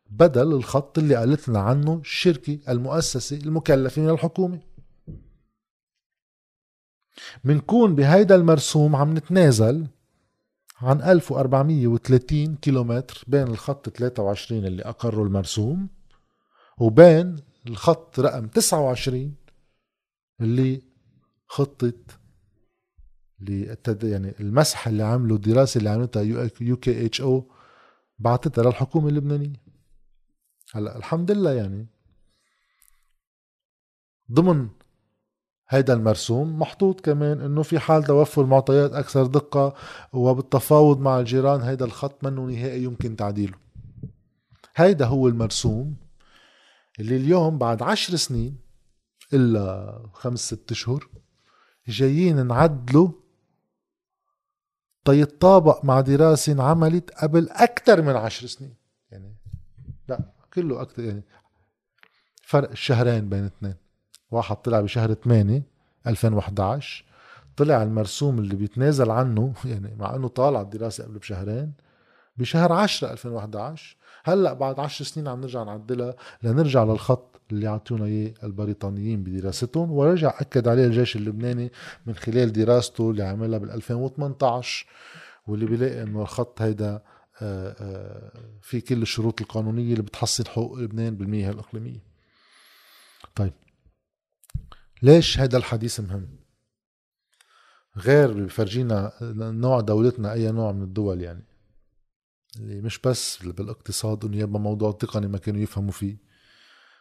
بدل 0.09 0.53
الخط 0.53 0.97
اللي 0.97 1.15
قالت 1.15 1.49
لنا 1.49 1.59
عنه 1.59 1.93
الشركة 1.93 2.59
المؤسسة 2.69 3.37
المكلفة 3.37 4.01
من 4.01 4.09
الحكومة. 4.09 4.59
منكون 7.43 7.95
بهيدا 7.95 8.35
المرسوم 8.35 8.95
عم 8.95 9.17
نتنازل 9.17 9.87
عن 10.81 11.01
1430 11.01 12.55
كيلومتر 12.55 13.23
بين 13.27 13.47
الخط 13.47 13.89
23 13.89 14.65
اللي 14.65 14.83
أقروا 14.83 15.25
المرسوم 15.25 15.87
وبين 16.79 17.35
الخط 17.67 18.19
رقم 18.19 18.47
29 18.47 19.33
اللي 20.41 20.81
خطة 21.47 21.93
يعني 24.03 24.39
المسح 24.39 24.87
اللي 24.87 25.03
عملوا 25.03 25.37
الدراسة 25.37 25.77
اللي 25.77 25.89
عملتها 25.89 26.21
UKHO 26.61 27.51
بعتتها 28.19 28.63
للحكومة 28.63 29.09
اللبنانية. 29.09 29.53
هلا 30.73 30.97
الحمد 30.97 31.31
لله 31.31 31.51
يعني 31.51 31.87
ضمن 34.31 34.69
هيدا 35.69 35.93
المرسوم 35.93 36.59
محطوط 36.59 37.01
كمان 37.01 37.41
إنه 37.41 37.61
في 37.63 37.79
حال 37.79 38.03
توفر 38.03 38.45
معطيات 38.45 38.91
أكثر 38.91 39.25
دقة 39.25 39.75
وبالتفاوض 40.13 40.99
مع 40.99 41.19
الجيران 41.19 41.61
هيدا 41.61 41.85
الخط 41.85 42.23
منه 42.23 42.45
نهائي 42.45 42.83
يمكن 42.83 43.15
تعديله. 43.15 43.57
هيدا 44.75 45.05
هو 45.05 45.27
المرسوم 45.27 45.95
اللي 46.99 47.17
اليوم 47.17 47.57
بعد 47.57 47.81
عشر 47.83 48.15
سنين 48.15 48.66
إلا 49.33 50.09
خمس 50.13 50.39
ست 50.39 50.71
اشهر 50.71 51.07
جايين 51.87 52.47
نعدله 52.47 53.13
تيتطابق 55.05 55.85
مع 55.85 56.01
دراسة 56.01 56.51
انعملت 56.53 57.11
قبل 57.11 57.49
أكثر 57.49 58.01
من 58.01 58.15
عشر 58.15 58.47
سنين. 58.47 58.75
يعني 59.11 59.35
لا 60.09 60.19
كله 60.53 60.81
أكثر 60.81 61.03
يعني 61.03 61.23
فرق 62.41 62.69
الشهرين 62.71 63.29
بين 63.29 63.45
اثنين. 63.45 63.75
واحد 64.31 64.55
طلع 64.55 64.81
بشهر 64.81 65.13
8 65.13 65.63
2011 66.07 67.05
طلع 67.57 67.83
المرسوم 67.83 68.39
اللي 68.39 68.55
بيتنازل 68.55 69.11
عنه 69.11 69.53
يعني 69.65 69.95
مع 69.95 70.15
إنه 70.15 70.27
طالع 70.27 70.61
الدراسة 70.61 71.03
قبل 71.03 71.17
بشهرين 71.17 71.73
بشهر 72.37 72.73
10 72.73 73.11
2011 73.11 73.97
هلأ 74.23 74.53
بعد 74.53 74.79
10 74.79 75.05
سنين 75.05 75.27
عم 75.27 75.41
نرجع 75.41 75.63
نعدلها 75.63 76.15
لنرجع 76.43 76.83
للخط 76.83 77.36
اللي 77.51 77.65
يعطونا 77.65 78.05
إياه 78.05 78.33
البريطانيين 78.43 79.23
بدراستهم 79.23 79.91
ورجع 79.91 80.33
أكد 80.39 80.67
عليه 80.67 80.85
الجيش 80.85 81.15
اللبناني 81.15 81.71
من 82.05 82.15
خلال 82.15 82.53
دراسته 82.53 83.11
اللي 83.11 83.23
عملها 83.23 83.59
بال 83.59 83.71
2018 83.71 84.85
واللي 85.47 85.65
بيلاقي 85.65 86.03
إنه 86.03 86.21
الخط 86.21 86.61
هيدا 86.61 87.01
آه، 87.41 87.75
آه، 87.79 88.31
في 88.61 88.81
كل 88.81 89.01
الشروط 89.01 89.41
القانونية 89.41 89.91
اللي 89.91 90.03
بتحصن 90.03 90.47
حقوق 90.47 90.77
لبنان 90.77 91.15
بالمياه 91.15 91.51
الإقليمية. 91.51 92.03
طيب 93.35 93.53
ليش 95.01 95.39
هذا 95.39 95.57
الحديث 95.57 95.99
مهم؟ 95.99 96.27
غير 97.97 98.45
بفرجينا 98.45 99.11
نوع 99.51 99.79
دولتنا 99.79 100.33
أي 100.33 100.51
نوع 100.51 100.71
من 100.71 100.83
الدول 100.83 101.21
يعني 101.21 101.43
اللي 102.59 102.81
مش 102.81 102.99
بس 102.99 103.43
بالإقتصاد 103.43 104.25
إنه 104.25 104.37
يبقى 104.37 104.59
موضوع 104.59 104.91
تقني 104.91 105.27
ما 105.27 105.37
كانوا 105.37 105.61
يفهموا 105.61 105.91
فيه 105.91 106.17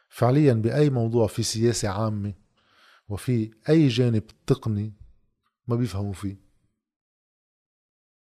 فعليا 0.08 0.52
بأي 0.52 0.90
موضوع 0.90 1.26
في 1.26 1.42
سياسة 1.42 1.88
عامة 1.88 2.34
وفي 3.08 3.50
أي 3.68 3.88
جانب 3.88 4.22
تقني 4.46 4.92
ما 5.68 5.76
بيفهموا 5.76 6.12
فيه. 6.12 6.46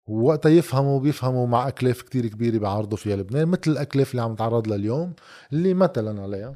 ووقتها 0.07 0.51
يفهموا 0.51 1.01
بيفهموا 1.01 1.47
مع 1.47 1.69
أكلاف 1.69 2.03
كتير 2.03 2.27
كبيرة 2.27 2.59
بيعرضوا 2.59 2.99
فيها 2.99 3.17
لبنان 3.17 3.49
مثل 3.49 3.71
الأكلاف 3.71 4.11
اللي 4.11 4.23
عم 4.23 4.33
نتعرض 4.33 4.69
لها 4.69 4.77
اليوم 4.77 5.15
اللي 5.53 5.75
مثلا 5.75 6.23
عليها. 6.23 6.55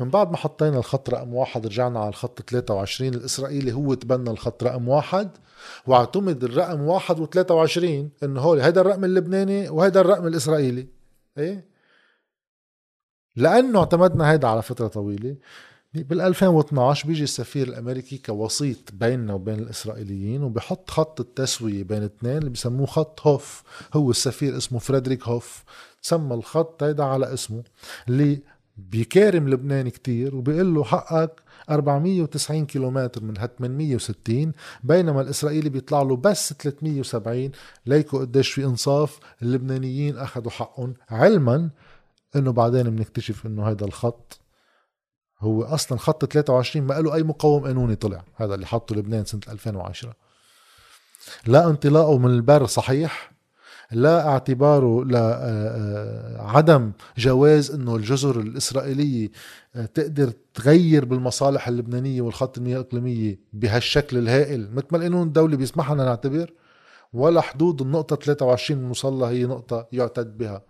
من 0.00 0.10
بعد 0.10 0.30
ما 0.30 0.36
حطينا 0.36 0.78
الخط 0.78 1.10
رقم 1.10 1.34
واحد 1.34 1.66
رجعنا 1.66 2.00
على 2.00 2.08
الخط 2.08 2.50
23 2.50 3.14
الإسرائيلي 3.14 3.72
هو 3.72 3.94
تبنى 3.94 4.30
الخط 4.30 4.64
رقم 4.64 4.88
واحد 4.88 5.30
واعتمد 5.86 6.44
الرقم 6.44 6.80
واحد 6.80 7.16
و23 7.16 7.84
إنه 8.22 8.40
هول 8.40 8.60
هيدا 8.60 8.80
الرقم 8.80 9.04
اللبناني 9.04 9.68
وهيدا 9.68 10.00
الرقم 10.00 10.26
الإسرائيلي. 10.26 10.88
إيه؟ 11.38 11.73
لأنه 13.36 13.78
اعتمدنا 13.78 14.30
هيدا 14.30 14.48
على 14.48 14.62
فترة 14.62 14.86
طويلة. 14.86 15.36
بال 15.94 16.20
2012 16.20 17.08
بيجي 17.08 17.24
السفير 17.24 17.68
الأمريكي 17.68 18.18
كوسيط 18.18 18.78
بيننا 18.92 19.34
وبين 19.34 19.58
الإسرائيليين 19.58 20.42
وبحط 20.42 20.90
خط 20.90 21.20
التسوية 21.20 21.82
بين 21.84 22.02
اثنين 22.02 22.38
اللي 22.38 22.50
بسموه 22.50 22.86
خط 22.86 23.26
هوف. 23.26 23.62
هو 23.94 24.10
السفير 24.10 24.56
اسمه 24.56 24.78
فريدريك 24.78 25.28
هوف. 25.28 25.64
تسمى 26.02 26.34
الخط 26.34 26.82
هيدا 26.82 27.04
على 27.04 27.34
اسمه 27.34 27.62
اللي 28.08 28.42
بيكارم 28.76 29.48
لبنان 29.48 29.88
كتير 29.88 30.36
وبيقول 30.36 30.74
له 30.74 30.84
حقك 30.84 31.40
490 31.70 32.66
كيلومتر 32.66 33.22
من 33.24 33.38
هال 33.38 33.56
860 33.56 34.52
بينما 34.84 35.20
الإسرائيلي 35.20 35.68
بيطلع 35.68 36.02
له 36.02 36.16
بس 36.16 36.52
370 36.52 37.50
ليكو 37.86 38.18
قديش 38.18 38.50
في 38.50 38.64
انصاف؟ 38.64 39.18
اللبنانيين 39.42 40.16
أخذوا 40.18 40.50
حقهم 40.50 40.94
علما. 41.10 41.70
إنه 42.36 42.52
بعدين 42.52 42.96
بنكتشف 42.96 43.46
إنه 43.46 43.68
هذا 43.68 43.84
الخط 43.84 44.40
هو 45.40 45.62
أصلا 45.62 45.98
خط 45.98 46.24
23 46.24 46.86
ما 46.86 46.94
له 46.94 47.14
أي 47.14 47.22
مقوم 47.22 47.64
قانوني 47.64 47.94
طلع 47.94 48.24
هذا 48.34 48.54
اللي 48.54 48.66
حطه 48.66 48.96
لبنان 48.96 49.24
سنة 49.24 49.40
2010 49.48 50.14
لا 51.46 51.66
انطلاقه 51.66 52.18
من 52.18 52.30
البر 52.30 52.66
صحيح 52.66 53.34
لا 53.92 54.28
اعتباره 54.28 55.04
لعدم 55.04 56.82
آه، 56.82 56.86
آه، 56.86 57.18
جواز 57.18 57.70
إنه 57.70 57.96
الجزر 57.96 58.40
الإسرائيلية 58.40 59.30
آه، 59.76 59.86
تقدر 59.86 60.32
تغير 60.54 61.04
بالمصالح 61.04 61.68
اللبنانية 61.68 62.22
والخط 62.22 62.58
المياه 62.58 62.76
الإقليمية 62.76 63.40
بهالشكل 63.52 64.18
الهائل. 64.18 64.74
مثل 64.74 64.86
ما 64.90 64.98
القانون 64.98 65.26
الدولي 65.26 65.56
بيسمح 65.56 65.92
لنا 65.92 66.04
نعتبر 66.04 66.52
ولا 67.12 67.40
حدود 67.40 67.82
النقطة 67.82 68.16
23 68.16 68.80
المصلى 68.80 69.26
هي 69.26 69.44
نقطة 69.44 69.86
يعتد 69.92 70.38
بها. 70.38 70.62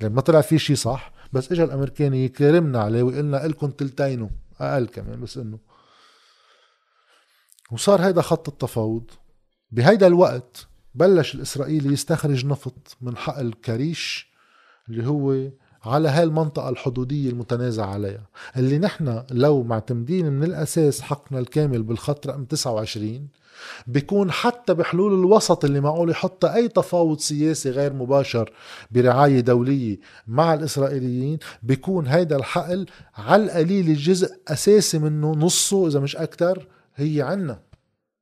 لما 0.00 0.14
ما 0.14 0.20
طلع 0.20 0.40
في 0.40 0.58
شيء 0.58 0.76
صح 0.76 1.12
بس 1.32 1.52
اجى 1.52 1.64
الامريكان 1.64 2.14
يكرمنا 2.14 2.80
عليه 2.80 3.02
ويقلنا 3.02 3.36
لكم 3.36 3.70
تلتينه 3.70 4.30
أقل 4.60 4.86
كمان 4.86 5.20
بس 5.20 5.38
إنه. 5.38 5.58
وصار 7.72 8.02
هيدا 8.02 8.22
خط 8.22 8.48
التفاوض. 8.48 9.10
بهيدا 9.70 10.06
الوقت 10.06 10.66
بلش 10.94 11.34
الإسرائيلي 11.34 11.92
يستخرج 11.92 12.46
نفط 12.46 12.96
من 13.00 13.16
حقل 13.16 13.52
كريش 13.52 14.30
اللي 14.88 15.06
هو 15.06 15.50
على 15.84 16.08
هاي 16.08 16.22
المنطقة 16.22 16.68
الحدودية 16.68 17.30
المتنازع 17.30 17.86
عليها. 17.86 18.26
اللي 18.56 18.78
نحن 18.78 19.22
لو 19.30 19.62
معتمدين 19.62 20.26
من 20.32 20.44
الأساس 20.44 21.00
حقنا 21.00 21.38
الكامل 21.38 21.82
بالخط 21.82 22.26
رقم 22.26 22.44
29 22.44 23.28
بيكون 23.86 24.30
حتى 24.30 24.74
بحلول 24.74 25.12
الوسط 25.20 25.64
اللي 25.64 25.80
معقول 25.80 26.10
يحطها 26.10 26.54
أي 26.54 26.68
تفاوض 26.68 27.18
سياسي 27.18 27.70
غير 27.70 27.92
مباشر 27.92 28.52
برعاية 28.90 29.40
دولية 29.40 29.98
مع 30.26 30.54
الإسرائيليين 30.54 31.38
بيكون 31.62 32.06
هيدا 32.06 32.36
الحقل 32.36 32.86
على 33.14 33.44
القليل 33.44 33.88
الجزء 33.88 34.36
أساسي 34.48 34.98
منه 34.98 35.32
نصه 35.32 35.86
إذا 35.88 36.00
مش 36.00 36.16
أكتر 36.16 36.66
هي 36.96 37.22
عنا 37.22 37.60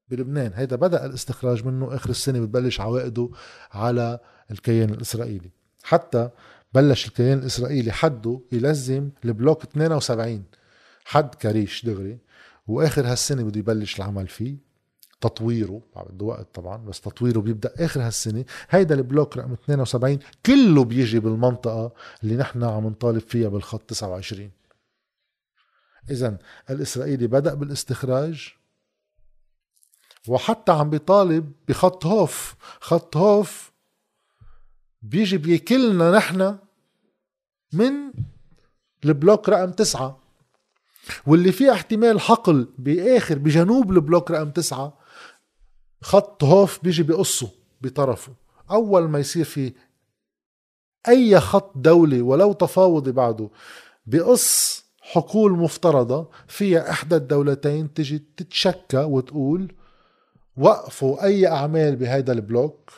بلبنان. 0.08 0.52
هيدا 0.54 0.76
بدأ 0.76 1.06
الاستخراج 1.06 1.66
منه 1.66 1.94
آخر 1.94 2.10
السنة 2.10 2.40
بتبلش 2.40 2.80
عوائده 2.80 3.28
على 3.72 4.18
الكيان 4.50 4.90
الإسرائيلي. 4.90 5.50
حتى 5.82 6.30
بلش 6.72 7.06
الكيان 7.06 7.38
الإسرائيلي 7.38 7.92
حده 7.92 8.40
يلزم 8.52 9.10
البلوك 9.24 9.62
72 9.62 10.44
حد 11.04 11.34
كريش 11.34 11.86
دغري 11.86 12.18
وآخر 12.66 13.06
هالسنة 13.06 13.42
بده 13.42 13.58
يبلش 13.60 13.96
العمل 13.96 14.28
فيه. 14.28 14.68
تطويره 15.20 15.82
بده 15.96 16.24
وقت 16.26 16.54
طبعا 16.54 16.76
بس 16.76 17.00
تطويره 17.00 17.40
بيبدأ 17.40 17.72
آخر 17.84 18.02
هالسنة. 18.06 18.44
هيدا 18.70 18.94
البلوك 18.94 19.36
رقم 19.36 19.52
72 19.52 20.18
كله 20.46 20.84
بيجي 20.84 21.20
بالمنطقة 21.20 21.92
اللي 22.22 22.36
نحن 22.36 22.64
عم 22.64 22.86
نطالب 22.86 23.18
فيها 23.18 23.48
بالخط 23.48 23.82
29 23.90 24.50
اذا 26.10 26.38
الإسرائيلي 26.70 27.26
بدأ 27.26 27.54
بالاستخراج 27.54 28.54
وحتى 30.28 30.72
عم 30.72 30.90
بيطالب 30.90 31.52
بخط 31.68 32.06
هوف. 32.06 32.54
خط 32.80 33.16
هوف 33.16 33.72
بيجي 35.02 35.38
بيكلنا 35.38 36.10
نحن 36.10 36.58
من 37.72 37.92
البلوك 39.04 39.48
رقم 39.48 39.72
تسعة. 39.72 40.18
واللي 41.26 41.52
فيه 41.52 41.72
احتمال 41.72 42.20
حقل 42.20 42.68
بآخر 42.78 43.38
بجنوب 43.38 43.92
البلوك 43.92 44.30
رقم 44.30 44.50
تسعة 44.50 44.98
خط 46.02 46.44
هوف 46.44 46.82
بيجي 46.82 47.02
بقصه 47.02 47.50
بطرفه. 47.80 48.32
أول 48.70 49.08
ما 49.08 49.18
يصير 49.18 49.44
في 49.44 49.72
أي 51.08 51.40
خط 51.40 51.72
دولي 51.76 52.20
ولو 52.20 52.52
تفاوضي 52.52 53.12
بعده 53.12 53.50
بقص 54.06 54.84
حقول 55.00 55.52
مفترضة 55.52 56.30
فيها 56.48 56.90
إحدى 56.90 57.16
الدولتين 57.16 57.94
تجي 57.94 58.18
تتشكى 58.36 58.98
وتقول 58.98 59.74
وقفوا 60.56 61.24
أي 61.24 61.46
أعمال 61.46 61.96
بهيدا 61.96 62.32
البلوك. 62.32 62.90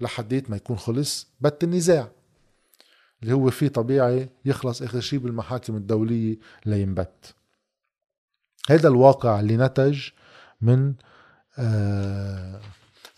لحديت 0.00 0.50
ما 0.50 0.56
يكون 0.56 0.76
خلص 0.76 1.28
بت 1.40 1.64
النزاع. 1.64 2.10
اللي 3.22 3.34
هو 3.34 3.50
فيه 3.50 3.68
طبيعي 3.68 4.28
يخلص 4.44 4.82
آخر 4.82 5.00
شيء 5.00 5.18
بالمحاكم 5.18 5.76
الدولية 5.76 6.38
لينبت 6.66 7.34
هذا 8.70 8.88
الواقع 8.88 9.40
اللي 9.40 9.56
نتج 9.56 10.08
من 10.60 10.94
آه 11.58 12.60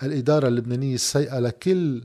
الإدارة 0.03 0.49
اللبنانية 0.49 0.95
السيئة 0.95 1.39
لكل 1.39 2.05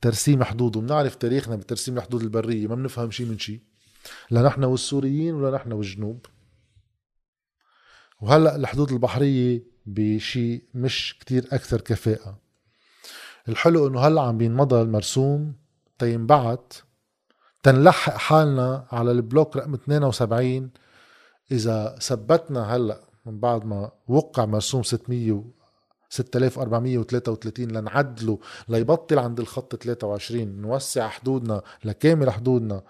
ترسيم 0.00 0.44
حدود 0.44 0.76
وبنعرف 0.76 1.14
تاريخنا 1.14 1.56
بترسيم 1.56 1.96
الحدود 1.96 2.22
البرية 2.22 2.66
ما 2.66 2.74
بنفهم 2.74 3.10
شيء 3.10 3.26
من 3.26 3.38
شيء 3.38 3.60
لا 4.30 4.42
نحن 4.42 4.64
والسوريين 4.64 5.34
ولا 5.34 5.56
نحن 5.56 5.72
والجنوب. 5.72 6.26
وهلأ 8.20 8.56
الحدود 8.56 8.92
البحرية 8.92 9.62
بشيء 9.86 10.62
مش 10.74 11.18
كتير 11.20 11.48
أكثر 11.52 11.80
كفاءة. 11.80 12.41
الحلو 13.48 13.86
إنه 13.86 14.00
هلأ 14.00 14.22
عم 14.22 14.38
بينمضى 14.38 14.82
المرسوم 14.82 15.52
تينبعت 15.98 16.72
تنلحق 17.62 18.16
حالنا 18.16 18.86
على 18.92 19.10
البلوك 19.10 19.56
رقم 19.56 19.74
72 19.74 20.70
إذا 21.52 21.96
ثبتنا 22.00 22.76
هلأ 22.76 23.00
من 23.26 23.40
بعد 23.40 23.64
ما 23.64 23.90
وقع 24.08 24.44
مرسوم 24.44 24.82
600 24.82 25.44
6433 26.08 27.68
لنعدله 27.68 28.38
ليبطل 28.68 29.18
عند 29.18 29.40
الخط 29.40 29.76
23 29.76 30.60
نوسع 30.60 31.08
حدودنا 31.08 31.62
لكامل 31.84 32.30
حدودنا 32.30 32.82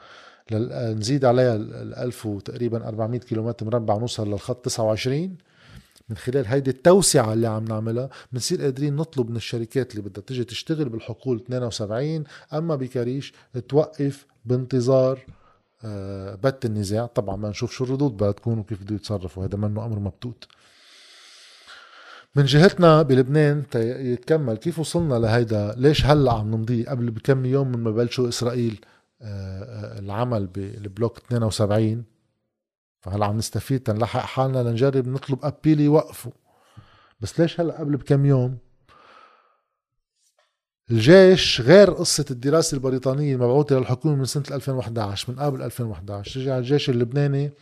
نزيد 0.53 1.25
عليها 1.25 1.55
ال 1.55 1.95
1000 1.95 2.29
تقريبا 2.45 2.89
400 2.89 3.21
كيلومتر 3.21 3.67
مربع 3.67 3.97
نوصل 3.97 4.29
للخط 4.29 4.65
29 4.65 5.37
من 6.09 6.17
خلال 6.17 6.47
هيدي 6.47 6.71
التوسعة 6.71 7.33
اللي 7.33 7.47
عم 7.47 7.65
نعملها 7.65 8.11
بنصير 8.33 8.63
قادرين 8.63 8.97
نطلب 8.97 9.31
من 9.31 9.37
الشركات 9.37 9.91
اللي 9.91 10.09
بدها 10.09 10.25
تيجي 10.25 10.45
تشتغل 10.45 10.89
بالحقول 10.89 11.37
72 11.37 12.25
أما 12.53 12.77
بكريش 12.77 13.33
توقف 13.69 14.27
بانتظار 14.45 15.19
آه، 15.85 16.35
بت 16.35 16.65
النزاع. 16.65 17.07
طبعا 17.07 17.37
ما 17.37 17.49
نشوف 17.49 17.73
شو 17.73 17.85
الردود 17.85 18.17
بدها 18.17 18.33
تكون 18.33 18.59
وكيف 18.59 18.83
بده 18.83 18.95
يتصرفوا 18.95 19.45
هذا 19.45 19.57
منه 19.57 19.85
أمر 19.85 19.99
مبتوت. 19.99 20.47
من 22.35 22.45
جهتنا 22.45 23.03
بلبنان 23.03 23.63
يتكمل 23.75 24.57
كيف 24.57 24.79
وصلنا 24.79 25.15
لهيدا؟ 25.15 25.75
ليش 25.77 26.07
هلأ 26.07 26.33
عم 26.33 26.51
نمضي؟ 26.51 26.87
قبل 26.87 27.11
بكم 27.11 27.45
يوم 27.45 27.69
من 27.69 27.79
ما 27.79 27.91
بلشوا 27.91 28.29
إسرائيل 28.29 28.81
آه، 29.23 29.63
آه، 29.63 29.99
العمل 29.99 30.47
بالبلوك 30.47 31.19
72 31.19 32.05
فهلا 33.03 33.27
عم 33.27 33.37
نستفيد 33.37 33.81
تنلحق 33.81 34.21
حالنا 34.21 34.59
لنجرب 34.63 35.09
نطلب 35.09 35.39
أبيل 35.45 35.81
يوقفوا. 35.81 36.33
بس 37.21 37.41
ليش 37.41 37.61
هلا 37.61 37.79
قبل 37.81 37.97
بكم 37.97 38.27
يوم 38.27 38.59
الجيش 40.91 41.61
غير 41.61 41.91
قصة 41.91 42.25
الدراسة 42.31 42.75
البريطانية 42.75 43.35
المبعوثة 43.35 43.79
للحكومة 43.79 44.15
من 44.15 44.25
سنة 44.25 44.45
2011 44.51 45.33
من 45.33 45.41
قبل 45.41 45.63
2011 45.63 46.41
رجع 46.41 46.59
الجيش 46.59 46.91
اللبناني 46.91 47.53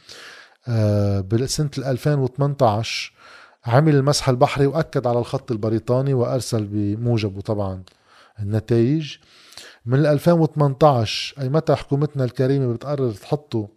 آه، 0.69 1.21
بسنة 1.21 1.71
2018 1.79 3.13
عمل 3.67 3.95
المسح 3.95 4.29
البحري 4.29 4.67
وأكد 4.67 5.07
على 5.07 5.19
الخط 5.19 5.53
البريطاني 5.53 6.15
وأرسل 6.15 6.65
بموجبه 6.65 7.41
طبعا 7.41 7.83
النتائج. 8.41 9.17
من 9.87 10.07
2018 10.07 11.43
أي 11.43 11.49
متى 11.49 11.75
حكومتنا 11.75 12.25
الكريمة 12.25 12.73
بتقرر 12.73 13.11
تحطه 13.13 13.69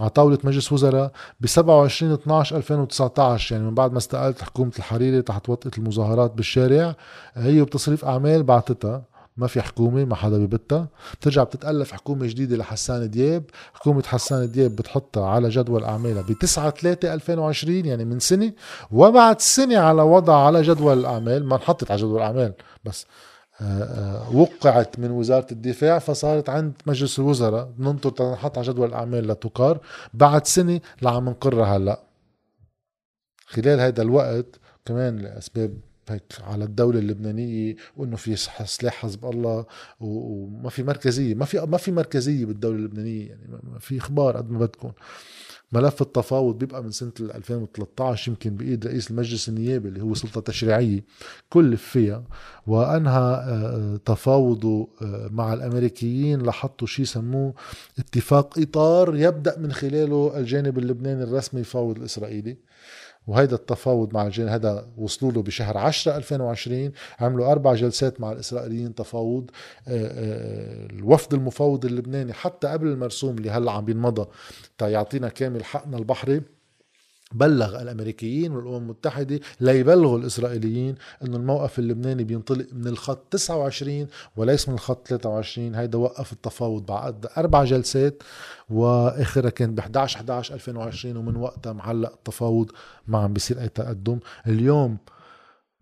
على 0.00 0.10
طاولة 0.10 0.38
مجلس 0.44 0.72
وزراء 0.72 1.12
ب 1.40 1.46
27 1.46 2.12
12 2.12 2.56
2019 2.56 3.54
يعني 3.54 3.66
من 3.68 3.74
بعد 3.74 3.92
ما 3.92 3.98
استقالت 3.98 4.42
حكومة 4.42 4.72
الحريري 4.78 5.22
تحت 5.22 5.48
وطئة 5.48 5.78
المظاهرات 5.78 6.32
بالشارع 6.32 6.94
هي 7.34 7.62
بتصريف 7.62 8.04
أعمال 8.04 8.42
بعتتها 8.42 9.02
ما 9.36 9.46
في 9.46 9.62
حكومة 9.62 10.04
ما 10.04 10.14
حدا 10.14 10.38
ببتها. 10.46 10.88
بترجع 11.20 11.42
بتتألف 11.44 11.92
حكومة 11.92 12.26
جديدة 12.26 12.56
لحسان 12.56 13.10
دياب. 13.10 13.44
حكومة 13.74 14.02
حسان 14.06 14.50
دياب 14.52 14.76
بتحطها 14.76 15.26
على 15.28 15.48
جدول 15.48 15.84
أعمالها 15.84 16.22
ب 16.22 16.32
9 16.32 16.70
3 16.70 17.14
2020 17.14 17.86
يعني 17.86 18.04
من 18.04 18.18
سنة. 18.20 18.52
وبعد 18.90 19.40
سنة 19.40 19.78
على 19.78 20.02
وضع 20.02 20.46
على 20.46 20.62
جدول 20.62 20.98
الأعمال 20.98 21.46
ما 21.46 21.56
انحطت 21.56 21.90
على 21.90 22.00
جدول 22.00 22.16
الأعمال 22.16 22.52
بس. 22.84 23.06
وقعت 24.32 24.98
من 24.98 25.10
وزارة 25.10 25.46
الدفاع 25.52 25.98
فصارت 25.98 26.48
عند 26.48 26.72
مجلس 26.86 27.18
الوزراء 27.18 27.72
ننطر 27.78 28.10
تنحط 28.10 28.58
على 28.58 28.66
جدول 28.66 28.88
الأعمال 28.88 29.28
لتقار 29.28 29.80
بعد 30.14 30.46
سنة 30.46 30.80
لعم 31.02 31.28
نقرها 31.28 31.76
هلأ. 31.76 32.02
خلال 33.46 33.80
هذا 33.80 34.02
الوقت 34.02 34.60
كمان 34.84 35.16
لأسباب 35.18 35.78
هيك 36.08 36.22
على 36.40 36.64
الدولة 36.64 36.98
اللبنانية 36.98 37.76
وإنه 37.96 38.16
في 38.16 38.36
سلاح 38.36 38.94
حزب 38.94 39.24
الله 39.24 39.66
وما 40.00 40.70
في 40.70 40.82
مركزية 40.82 41.34
ما 41.34 41.44
في 41.44 41.60
ما 41.60 41.76
في 41.76 41.92
مركزية 41.92 42.44
بالدولة 42.44 42.76
اللبنانية 42.76 43.28
يعني 43.28 43.48
ما 43.62 43.78
في 43.78 43.98
إخبار 43.98 44.36
قد 44.36 44.50
ما 44.50 44.58
بدكم. 44.58 44.92
ملف 45.72 46.02
التفاوض 46.02 46.58
بيبقى 46.58 46.82
من 46.82 46.90
سنة 46.90 47.12
2013 47.20 48.30
يمكن 48.30 48.50
بإيد 48.56 48.86
رئيس 48.86 49.10
المجلس 49.10 49.48
النيابي 49.48 49.88
اللي 49.88 50.02
هو 50.02 50.14
سلطة 50.14 50.40
تشريعية 50.40 51.04
كلف 51.50 51.82
فيها. 51.82 52.24
وأنهى 52.66 53.20
آه، 53.20 54.00
تفاوضه 54.04 54.88
آه، 55.02 55.28
مع 55.32 55.54
الأمريكيين 55.54 56.42
لحطوا 56.42 56.86
شيء 56.86 57.04
سموه 57.04 57.54
اتفاق 57.98 58.58
إطار 58.58 59.16
يبدأ 59.16 59.58
من 59.58 59.72
خلاله 59.72 60.38
الجانب 60.38 60.78
اللبناني 60.78 61.22
الرسمي 61.22 61.60
يفاوض 61.60 61.98
الإسرائيلي. 61.98 62.56
وهيدا 63.26 63.56
التفاوض 63.56 64.14
مع 64.14 64.26
الجن 64.26 64.48
هذا 64.48 64.86
وصلوا 64.96 65.32
له 65.32 65.42
بشهر 65.42 65.78
10 65.78 66.16
2020 66.16 66.92
عملوا 67.20 67.52
أربع 67.52 67.74
جلسات 67.74 68.20
مع 68.20 68.32
الإسرائيليين 68.32 68.94
تفاوض 68.94 69.50
آه، 69.88 69.90
آه، 69.90 70.86
الوفد 70.86 71.34
المفاوض 71.34 71.84
اللبناني 71.84 72.32
حتى 72.32 72.68
قبل 72.68 72.86
المرسوم 72.86 73.38
اللي 73.38 73.50
هلأ 73.50 73.72
عم 73.72 73.84
بينمضى 73.84 74.26
تا 74.78 74.88
يعطينا 74.88 75.28
كامل 75.28 75.64
حقنا 75.64 75.96
البحري. 75.96 76.42
بلغ 77.34 77.82
الأمريكيين 77.82 78.52
والأمم 78.52 78.76
المتحدة 78.76 79.40
ليبلغوا 79.60 80.18
الإسرائيليين 80.18 80.94
إنه 81.24 81.36
الموقف 81.36 81.78
اللبناني 81.78 82.24
بينطلق 82.24 82.66
من 82.72 82.86
الخط 82.86 83.26
29 83.30 84.06
وليس 84.36 84.68
من 84.68 84.74
الخط 84.74 85.08
23 85.08 85.74
هيدا 85.74 85.98
وقف 85.98 86.32
التفاوض 86.32 86.86
بعد 86.86 87.26
أربع 87.38 87.64
جلسات 87.64 88.22
وآخرها 88.70 89.50
كان 89.50 89.74
ب 89.74 89.78
11 89.78 90.16
11 90.16 90.54
2020 90.54 91.16
ومن 91.16 91.36
وقتها 91.36 91.72
معلق 91.72 92.12
التفاوض 92.12 92.70
ما 93.06 93.18
عم 93.18 93.32
بيصير 93.32 93.60
أي 93.60 93.68
تقدم. 93.68 94.18
اليوم 94.46 94.96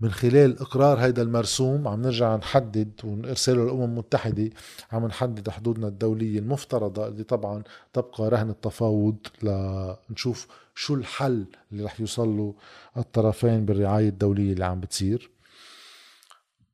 من 0.01 0.11
خلال 0.11 0.61
إقرار 0.61 0.99
هيدا 0.99 1.23
المرسوم 1.23 1.89
عم 1.89 2.03
نرجع 2.03 2.37
نحدد 2.37 2.91
ونرسله 3.05 3.65
للامم 3.65 3.83
المتحدة 3.85 4.51
عم 4.93 5.07
نحدد 5.07 5.51
حدودنا 5.51 5.89
الدولية 5.89 6.39
المفترضة 6.39 7.09
اللي 7.09 7.23
طبعا 7.25 7.63
تبقى 7.93 8.29
رهن 8.29 8.51
التفاوض 8.51 9.17
لنشوف 9.43 10.47
شو 10.75 10.95
الحل 10.95 11.47
اللي 11.73 11.85
رح 11.85 12.01
يوصل 12.01 12.29
له 12.29 12.55
الطرفين 12.97 13.65
بالرعاية 13.65 14.09
الدولية 14.09 14.53
اللي 14.53 14.65
عم 14.65 14.81
بتصير؟ 14.81 15.31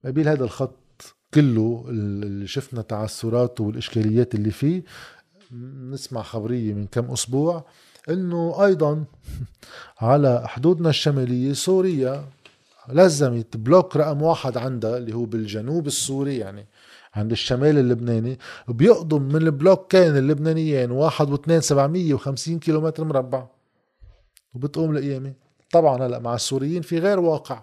قبيل 0.05 0.29
هذا 0.29 0.45
الخط 0.45 0.79
كله 1.35 1.85
اللي 1.89 2.47
شفنا 2.47 2.83
تعثراته 2.83 3.65
والإشكاليات 3.65 4.35
اللي 4.35 4.51
فيه 4.51 4.85
نسمع 5.91 6.23
خبرية 6.23 6.75
من 6.75 6.87
كم 6.87 7.11
أسبوع 7.11 7.65
إنه 8.09 8.65
أيضا 8.65 9.05
على 10.01 10.49
حدودنا 10.49 10.89
الشمالية 10.89 11.53
سوريا 11.53 12.25
لزمت 12.89 13.57
بلوك 13.57 13.97
رقم 13.97 14.23
واحد 14.23 14.57
عندها 14.57 14.97
اللي 14.97 15.15
هو 15.15 15.25
بالجنوب 15.25 15.87
السوري 15.87 16.37
يعني 16.37 16.67
عند 17.15 17.31
الشمال 17.31 17.79
اللبناني 17.79 18.39
بيقضم 18.69 19.23
من 19.23 19.37
البلوكين 19.37 20.17
اللبنانيين 20.17 20.91
واحد 20.91 21.31
واثنين 21.31 21.61
سبعمية 21.61 22.15
وخمسين 22.15 22.59
كيلومتر 22.59 23.05
مربع. 23.05 23.47
وبتقوم 24.55 24.97
القيامة 24.97 25.33
طبعا 25.73 26.07
هلأ 26.07 26.19
مع 26.19 26.35
السوريين 26.35 26.83
في 26.83 26.99
غير 26.99 27.21
واقع. 27.21 27.63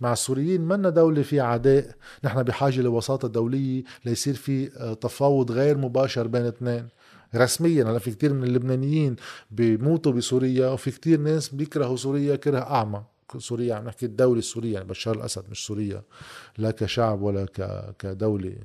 مع 0.00 0.12
السوريين 0.12 0.60
منا 0.60 0.90
دولة 0.90 1.22
في 1.22 1.40
عداء. 1.40 1.94
نحن 2.24 2.42
بحاجة 2.42 2.80
لوساطة 2.80 3.28
دولية 3.28 3.82
ليصير 4.04 4.34
في 4.34 4.70
آه، 4.76 4.94
تفاوض 4.94 5.52
غير 5.52 5.78
مباشر 5.78 6.26
بين 6.26 6.46
اثنين. 6.46 6.88
رسميا 7.34 7.84
هلأ 7.84 7.98
في 7.98 8.10
كتير 8.10 8.32
من 8.32 8.44
اللبنانيين 8.44 9.16
بيموتوا 9.50 10.12
بسوريا 10.12 10.68
وفي 10.68 10.90
كتير 10.90 11.20
ناس 11.20 11.48
بيكرهوا 11.48 11.96
سوريا 11.96 12.36
كره 12.36 12.58
أعمى. 12.58 13.02
سوريا 13.38 13.74
عم 13.74 13.84
نحكي 13.84 14.06
الدولة 14.06 14.38
السورية 14.38 14.74
يعني 14.74 14.86
بشار 14.88 15.14
الأسد 15.14 15.44
مش 15.50 15.66
سوريا. 15.66 16.02
لا 16.58 16.70
كشعب 16.70 17.22
ولا 17.22 17.46
كدولة 17.98 18.56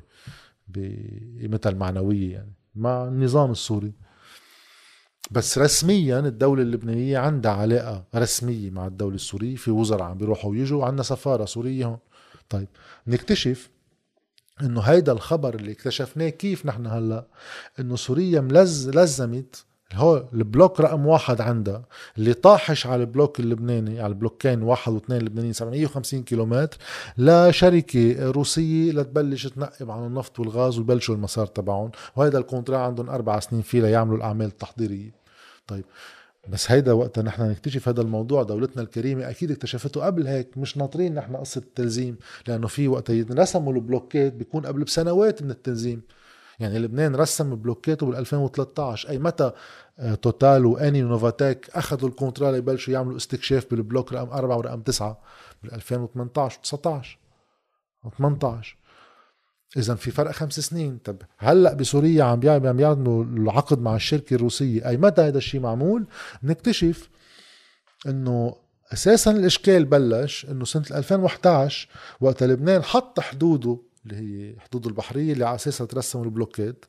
بقيمتها 0.68 1.70
المعنوية 1.70 2.34
يعني. 2.34 2.54
مع 2.76 3.04
النظام 3.08 3.52
السوري. 3.52 3.94
بس 5.32 5.58
رسميا 5.58 6.20
الدولة 6.20 6.62
اللبنانية 6.62 7.18
عندها 7.18 7.52
علاقة 7.52 8.04
رسمية 8.16 8.70
مع 8.70 8.88
الدولة 8.88 9.16
السورية 9.16 9.56
في 9.56 9.72
وزراء 9.72 10.04
عم 10.04 10.18
بيروحوا 10.18 10.52
ويجوا 10.52 10.86
عندنا 10.86 11.04
سفارة 11.04 11.46
سورية 11.46 11.86
هون. 11.86 11.98
طيب 12.50 12.68
نكتشف 13.08 13.70
إنه 14.62 14.82
هيدا 14.82 15.12
الخبر 15.12 15.56
اللي 15.56 15.72
اكتشفناه 15.72 16.30
كيف 16.30 16.66
نحن 16.66 16.88
هلأ 16.88 17.28
إنه 17.80 17.96
سوريا 17.96 18.42
ملز 18.42 18.90
لزمت 18.90 19.66
هو 19.94 20.26
البلوك 20.34 20.82
رقم 20.82 21.06
واحد 21.06 21.42
عندها 21.42 21.86
اللي 22.18 22.34
طاحش 22.34 22.88
على 22.88 23.02
البلوك 23.02 23.40
اللبناني 23.40 24.00
على 24.02 24.08
البلوكين 24.12 24.64
واحد 24.64 24.92
واثنين 24.94 25.20
اللبنانيين 25.20 25.54
750 25.54 26.24
كيلومتر 26.24 26.78
لشركة 27.18 28.32
روسية 28.32 28.92
لتبلش 28.92 29.48
تنقب 29.48 29.92
عن 29.92 30.08
النفط 30.08 30.40
والغاز 30.40 30.78
ويبلشوا 30.78 31.16
المسار 31.16 31.46
تبعهم. 31.46 31.92
وهذا 32.16 32.38
ال 32.38 32.43
contrat 32.43 32.78
عندهم 32.78 33.10
أربع 33.10 33.40
سنين 33.40 33.62
فيه 33.62 33.82
ليعملوا 33.82 34.18
الأعمال 34.18 34.48
التحضيرية. 34.48 35.12
طيب 35.68 35.86
بس 36.50 36.72
هيدا 36.72 36.92
وقتها 36.94 37.22
نحن 37.22 37.42
نكتشف 37.50 37.88
هذا 37.88 38.02
الموضوع. 38.02 38.44
دولتنا 38.44 38.82
الكريمة 38.82 39.30
أكيد 39.30 39.52
اكتشفته 39.52 40.06
قبل 40.06 40.28
هيك. 40.28 40.58
مش 40.58 40.78
ناطرين 40.78 41.14
نحن 41.14 41.36
قصة 41.36 41.60
التلزيم 41.60 42.18
لأنه 42.48 42.68
في 42.68 42.88
وقت 42.88 43.12
رسموا 43.12 43.74
البلوكات 43.74 44.34
بيكون 44.34 44.66
قبل 44.66 44.84
بسنوات 44.84 45.44
من 45.44 45.52
التلزيم 45.52 46.02
يعني 46.60 46.80
لبنان 46.80 47.16
رسم 47.16 47.56
بلوكاته 47.56 48.06
بال 48.06 48.16
2013 48.16 49.10
أي 49.10 49.20
متى 49.20 49.52
آه، 50.00 50.16
توتال 50.16 50.66
وأني 50.66 51.04
ونوفاتيك 51.04 51.70
أخذوا 51.70 52.10
ال 52.10 52.15
contrat 52.15 52.52
ليبلشوا 52.52 52.94
يعملوا 52.94 53.18
استكشاف 53.18 53.66
بالبلوك 53.72 54.14
رقم 54.14 54.30
4 54.30 54.58
ورقم 54.58 54.82
9 54.82 55.22
بال 55.64 55.74
2018 55.74 56.60
19 56.64 57.18
و18 58.06 58.86
إذا 59.78 59.96
في 59.96 60.12
فرق 60.12 60.32
خمس 60.32 60.60
سنين. 60.60 60.98
طب 60.98 61.18
هلأ 61.38 61.74
بسوريا 61.74 62.24
عم 62.24 62.50
عم 62.50 62.80
يعملوا 62.80 63.24
العقد 63.24 63.80
مع 63.80 63.96
الشركة 63.96 64.34
الروسية. 64.34 64.88
أي 64.88 64.98
متى 64.98 65.22
هذا 65.22 65.38
الشيء 65.38 65.62
معمول؟ 65.62 66.08
نكتشف 66.44 67.10
إنه 68.08 68.56
أساسا 68.94 69.32
الإشكال 69.32 69.86
بلش 69.86 70.46
إنه 70.46 70.66
سنة 70.66 70.86
2011 70.92 71.88
وقت 72.22 72.44
لبنان 72.44 72.84
حط 72.84 73.20
حدوده 73.20 73.78
اللي 74.06 74.16
هي 74.16 74.60
حدود 74.60 74.88
البحرية 74.88 75.34
اللي 75.34 75.46
على 75.46 75.56
أساسها 75.56 75.88
ترسموا 75.88 76.26
البلوكات 76.26 76.86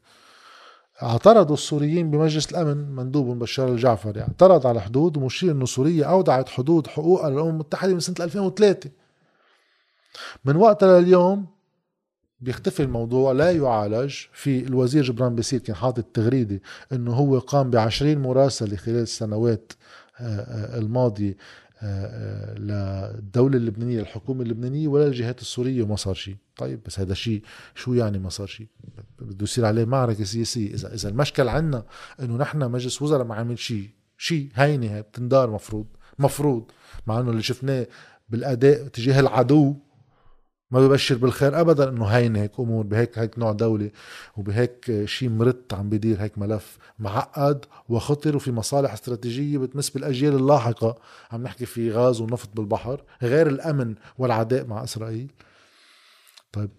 اعترضوا 1.02 1.54
السوريين 1.54 2.10
بمجلس 2.10 2.50
الأمن 2.50 2.90
مندوب 2.90 3.38
بشار 3.38 3.68
الجعفري 3.68 4.20
اعترض 4.20 4.66
على 4.66 4.80
حدود 4.80 5.16
ومشير 5.16 5.52
إنه 5.52 5.66
سوريا 5.66 6.06
أودعت 6.06 6.48
حدود 6.48 6.86
حقوقها 6.86 7.30
للامم 7.30 7.48
المتحدة 7.48 7.92
من 7.92 8.00
سنة 8.00 8.16
2003 8.20 8.90
من 10.44 10.56
وقتها 10.56 11.00
لليوم 11.00 11.46
بيختفي 12.40 12.82
الموضوع 12.82 13.32
لا 13.32 13.50
يعالج. 13.50 14.14
في 14.32 14.58
الوزير 14.66 15.02
جبران 15.02 15.34
بيسير 15.34 15.60
كان 15.60 15.76
حاطط 15.76 16.04
تغريده 16.04 16.60
إنه 16.92 17.12
هو 17.12 17.38
قام 17.38 17.70
ب 17.70 17.76
20 17.76 18.18
مراسله 18.18 18.76
خلال 18.76 18.96
السنوات 19.02 19.72
آه، 20.20 20.24
آه، 20.24 20.78
الماضية. 20.78 21.36
للدولة 22.58 23.56
اللبنانية 23.56 24.00
الحكومة 24.00 24.42
اللبنانية 24.42 24.88
ولا 24.88 25.06
الجهات 25.06 25.40
السورية 25.40 25.82
وما 25.82 25.96
صار 25.96 26.14
شيء. 26.14 26.36
طيب 26.56 26.80
بس 26.86 27.00
هذا 27.00 27.14
شيء 27.14 27.42
شو 27.74 27.94
يعني 27.94 28.18
ما 28.18 28.28
صار 28.28 28.46
شيء؟ 28.46 28.66
بده 29.18 29.44
يصير 29.44 29.64
عليه 29.64 29.84
معركة 29.84 30.24
سياسية. 30.24 30.74
إذا 30.74 30.94
إذا 30.94 31.08
المشكل 31.08 31.48
عنا 31.48 31.84
إنه 32.20 32.36
نحن 32.36 32.58
مجلس 32.70 33.02
وزراء 33.02 33.26
ما 33.26 33.34
عمل 33.34 33.58
شيء 33.58 33.88
شيء 34.18 34.48
هينة 34.54 34.86
هي 34.86 35.02
بتندار 35.02 35.50
مفروض 35.50 35.86
مفروض 36.18 36.70
مع 37.06 37.20
إنه 37.20 37.30
اللي 37.30 37.42
شفناه 37.42 37.86
بالأداء 38.28 38.88
تجاه 38.88 39.20
العدو 39.20 39.76
ما 40.70 40.80
ببشر 40.86 41.16
بالخير 41.16 41.60
ابدا 41.60 41.88
إنه 41.88 42.06
هين 42.06 42.36
هيك 42.36 42.60
أمور 42.60 42.84
بهيك 42.84 43.18
هيك 43.18 43.38
نوع 43.38 43.52
دولة 43.52 43.90
وبهيك 44.36 45.04
شيء 45.04 45.28
مرت 45.28 45.74
عم 45.74 45.88
بيدير 45.88 46.22
هيك 46.22 46.38
ملف 46.38 46.78
معقد 46.98 47.64
وخطر 47.88 48.36
وفي 48.36 48.52
مصالح 48.52 48.92
استراتيجية 48.92 49.58
بتمس 49.58 49.90
بالأجيال 49.90 50.34
اللاحقة. 50.34 50.98
عم 51.32 51.42
نحكي 51.42 51.66
في 51.66 51.90
غاز 51.90 52.20
ونفط 52.20 52.48
بالبحر 52.56 53.02
غير 53.22 53.46
الأمن 53.46 53.94
والعداء 54.18 54.66
مع 54.66 54.84
إسرائيل. 54.84 55.32
طيب 56.52 56.70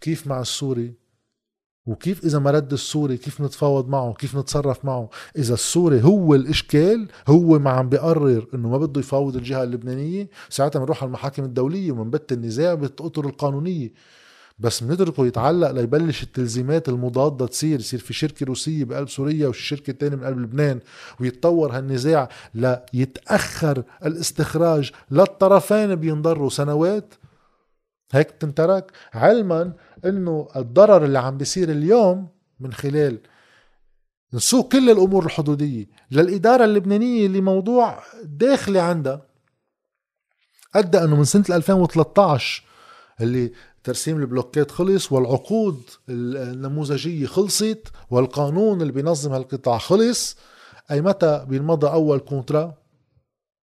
كيف 0.00 0.26
مع 0.26 0.40
السوري؟ 0.40 0.94
وكيف 1.86 2.24
إذا 2.24 2.38
ما 2.38 2.50
رد 2.50 2.72
السوري 2.72 3.16
كيف 3.16 3.40
نتفاوض 3.40 3.88
معه؟ 3.88 4.12
كيف 4.12 4.36
نتصرف 4.36 4.84
معه؟ 4.84 5.08
إذا 5.38 5.54
السوري 5.54 6.04
هو 6.04 6.34
الإشكال 6.34 7.08
هو 7.28 7.58
ما 7.58 7.70
عم 7.70 7.88
بيقرر 7.88 8.46
إنه 8.54 8.68
ما 8.68 8.78
بده 8.78 9.00
يفاوض 9.00 9.36
الجهة 9.36 9.62
اللبنانية 9.62 10.28
ساعتها 10.48 10.78
بنروح 10.78 11.02
على 11.02 11.08
المحاكم 11.08 11.44
الدولية 11.44 11.92
ومنبت 11.92 12.32
النزاع 12.32 12.74
بالاطر 12.74 13.26
القانونية. 13.26 13.92
بس 14.58 14.82
بنتركه 14.82 15.26
يتعلق 15.26 15.70
ليبلش 15.70 16.22
التلزيمات 16.22 16.88
المضادة 16.88 17.46
تصير 17.46 17.80
يصير 17.80 18.00
في 18.00 18.12
شركة 18.12 18.46
روسية 18.46 18.84
بقلب 18.84 19.08
سوريا 19.08 19.48
وشركة 19.48 19.92
تانية 19.92 20.16
من 20.16 20.24
قلب 20.24 20.38
لبنان 20.38 20.80
ويتطور 21.20 21.72
هالنزاع 21.72 22.28
ليتأخر 22.54 23.82
الاستخراج 24.06 24.90
للطرفين 25.10 25.94
بينضروا 25.94 26.50
سنوات. 26.50 27.14
هيك 28.12 28.30
تنترك 28.30 28.92
علما 29.14 29.72
إنه 30.04 30.48
الضرر 30.56 31.04
اللي 31.04 31.18
عم 31.18 31.36
بيصير 31.38 31.70
اليوم 31.70 32.28
من 32.60 32.72
خلال 32.72 33.18
نسوق 34.34 34.72
كل 34.72 34.90
الأمور 34.90 35.24
الحدودية 35.26 35.86
للإدارة 36.10 36.64
اللبنانية 36.64 37.26
اللي 37.26 37.40
موضوع 37.40 38.02
داخلي 38.24 38.78
عندها 38.80 39.26
أدى 40.74 40.98
إنه 40.98 41.16
من 41.16 41.24
سنة 41.24 41.44
2013 41.50 42.64
اللي 43.20 43.52
ترسيم 43.84 44.20
البلوكات 44.20 44.70
خلص 44.70 45.12
والعقود 45.12 45.82
النموذجية 46.08 47.26
خلصت 47.26 47.88
والقانون 48.10 48.82
اللي 48.82 48.92
بينظم 48.92 49.32
هالقطاع 49.32 49.78
خلص 49.78 50.36
أي 50.90 51.00
متى 51.00 51.46
بينمضى 51.48 51.86
أول 51.86 52.18
contrat 52.18 52.74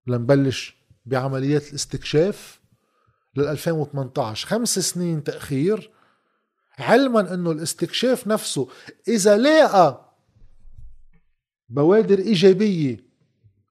لنبلش 0.06 0.76
بعمليات 1.06 1.68
الاستكشاف 1.68 2.60
لل 3.36 3.48
2018 3.48 4.48
خمس 4.48 4.78
سنين 4.78 5.24
تأخير 5.24 5.90
علما 6.82 7.34
إنه 7.34 7.50
الاستكشاف 7.50 8.26
نفسه 8.26 8.68
إذا 9.08 9.36
لاقى 9.36 10.14
بوادر 11.68 12.18
إيجابية 12.18 13.10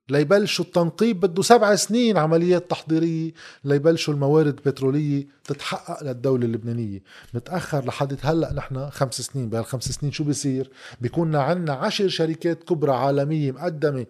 ليبلشوا 0.09 0.65
التنقيب 0.65 1.19
بده 1.19 1.41
سبع 1.41 1.75
سنين 1.75 2.17
عمليات 2.17 2.69
تحضيرية 2.69 3.31
ليبلشوا 3.63 4.13
الموارد 4.13 4.57
البترولية 4.57 5.27
تتحقق 5.43 6.03
للدولة 6.03 6.45
اللبنانية. 6.45 7.03
متأخر 7.33 7.85
لحد 7.85 8.17
هلأ 8.21 8.53
نحن 8.53 8.89
خمس 8.89 9.21
سنين. 9.21 9.49
بهالخمس 9.49 9.83
سنين 9.83 10.11
شو 10.11 10.23
بيصير؟ 10.23 10.71
بيكون 11.01 11.35
عنا 11.35 11.73
عشر 11.73 12.07
شركات 12.07 12.63
كبرى 12.63 12.91
عالمية 12.91 13.51
مقدمة 13.51 14.05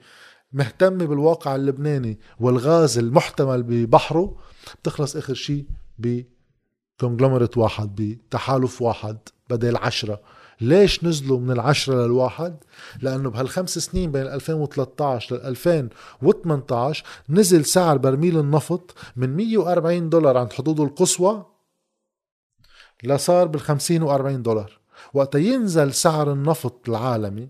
مهتمة 0.53 1.05
بالواقع 1.05 1.55
اللبناني 1.55 2.19
والغاز 2.39 2.97
المحتمل 2.97 3.63
ببحره. 3.63 4.37
بتخلص 4.81 5.15
آخر 5.15 5.33
شيء 5.33 5.65
بكونجلومرت 6.99 7.57
واحد 7.57 7.95
بتحالف 7.95 8.81
واحد 8.81 9.17
بدل 9.49 9.77
عشرة. 9.77 10.21
ليش 10.61 11.03
نزلوا 11.03 11.39
من 11.39 11.51
العشرة 11.51 12.05
للواحد؟ 12.05 12.63
لأنه 13.01 13.29
بهالخمس 13.29 13.79
سنين 13.79 14.11
بين 14.11 14.27
2013 14.27 15.35
لل 15.35 15.41
2018 15.41 17.05
نزل 17.29 17.65
سعر 17.65 17.97
برميل 17.97 18.39
النفط 18.39 18.95
من 19.15 19.35
140 19.35 20.09
دولار 20.09 20.37
عند 20.37 20.53
حدوده 20.53 20.83
القصوى 20.83 21.45
لصار 23.03 23.47
بال 23.47 23.61
50 23.61 24.03
و 24.03 24.11
40 24.11 24.41
دولار. 24.41 24.79
وقت 25.13 25.35
ينزل 25.35 25.93
سعر 25.93 26.31
النفط 26.31 26.89
العالمي 26.89 27.49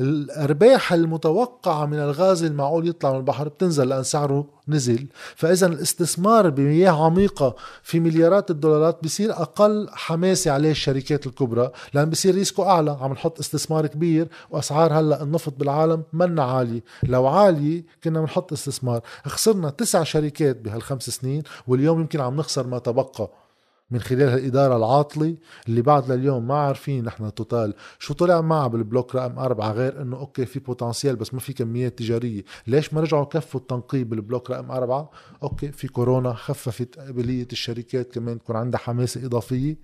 الأرباح 0.00 0.92
المتوقعة 0.92 1.86
من 1.86 1.98
الغاز 1.98 2.44
المعقول 2.44 2.88
يطلع 2.88 3.12
من 3.12 3.16
البحر 3.16 3.48
بتنزل 3.48 3.88
لأن 3.88 4.02
سعره 4.02 4.46
نزل. 4.68 5.06
فاذا 5.36 5.66
الاستثمار 5.66 6.50
بمياه 6.50 7.04
عميقة 7.04 7.54
في 7.82 8.00
مليارات 8.00 8.50
الدولارات 8.50 9.04
بصير 9.04 9.32
أقل 9.32 9.88
حماسة 9.92 10.50
عليه 10.50 10.70
الشركات 10.70 11.26
الكبرى 11.26 11.70
لأن 11.94 12.10
بصير 12.10 12.34
ريسكو 12.34 12.62
أعلى. 12.62 12.98
عم 13.00 13.12
نحط 13.12 13.38
استثمار 13.38 13.86
كبير 13.86 14.28
وأسعار 14.50 14.92
هلأ 14.92 15.22
النفط 15.22 15.52
بالعالم 15.58 16.02
منا 16.12 16.42
عالية. 16.42 16.84
لو 17.02 17.26
عالية 17.26 17.84
كنا 18.04 18.20
بنحط 18.20 18.52
استثمار. 18.52 19.00
خسرنا 19.26 19.70
تسع 19.70 20.02
شركات 20.02 20.56
بهالخمس 20.60 21.10
سنين 21.10 21.42
واليوم 21.66 22.00
يمكن 22.00 22.20
عم 22.20 22.36
نخسر 22.36 22.66
ما 22.66 22.78
تبقى. 22.78 23.43
من 23.90 24.00
خلال 24.00 24.28
هالإدارة 24.28 24.76
العاطلة 24.76 25.36
اللي 25.68 25.82
بعد 25.82 26.12
لليوم 26.12 26.48
ما 26.48 26.54
عارفين 26.54 27.04
نحن 27.04 27.34
Total 27.34 27.74
شو 27.98 28.14
طلع 28.14 28.40
معها 28.40 28.66
بالبلوك 28.66 29.14
رقم 29.14 29.38
أربعة 29.38 29.72
غير 29.72 30.02
إنه 30.02 30.16
okay 30.16 30.46
في 30.46 30.60
potential 30.60 31.16
بس 31.16 31.34
ما 31.34 31.40
في 31.40 31.52
كميات 31.52 31.98
تجارية. 31.98 32.44
ليش 32.66 32.94
ما 32.94 33.00
رجعوا 33.00 33.24
كفوا 33.24 33.60
التنقيب 33.60 34.08
بالبلوك 34.08 34.50
رقم 34.50 34.70
أربعة؟ 34.70 35.10
okay 35.42 35.72
في 35.72 35.88
كورونا 35.88 36.32
خففت 36.32 36.98
قابلية 36.98 37.48
الشركات 37.52 38.12
كمان 38.14 38.38
تكون 38.38 38.56
عندها 38.56 38.80
حماسة 38.80 39.26
إضافية. 39.26 39.76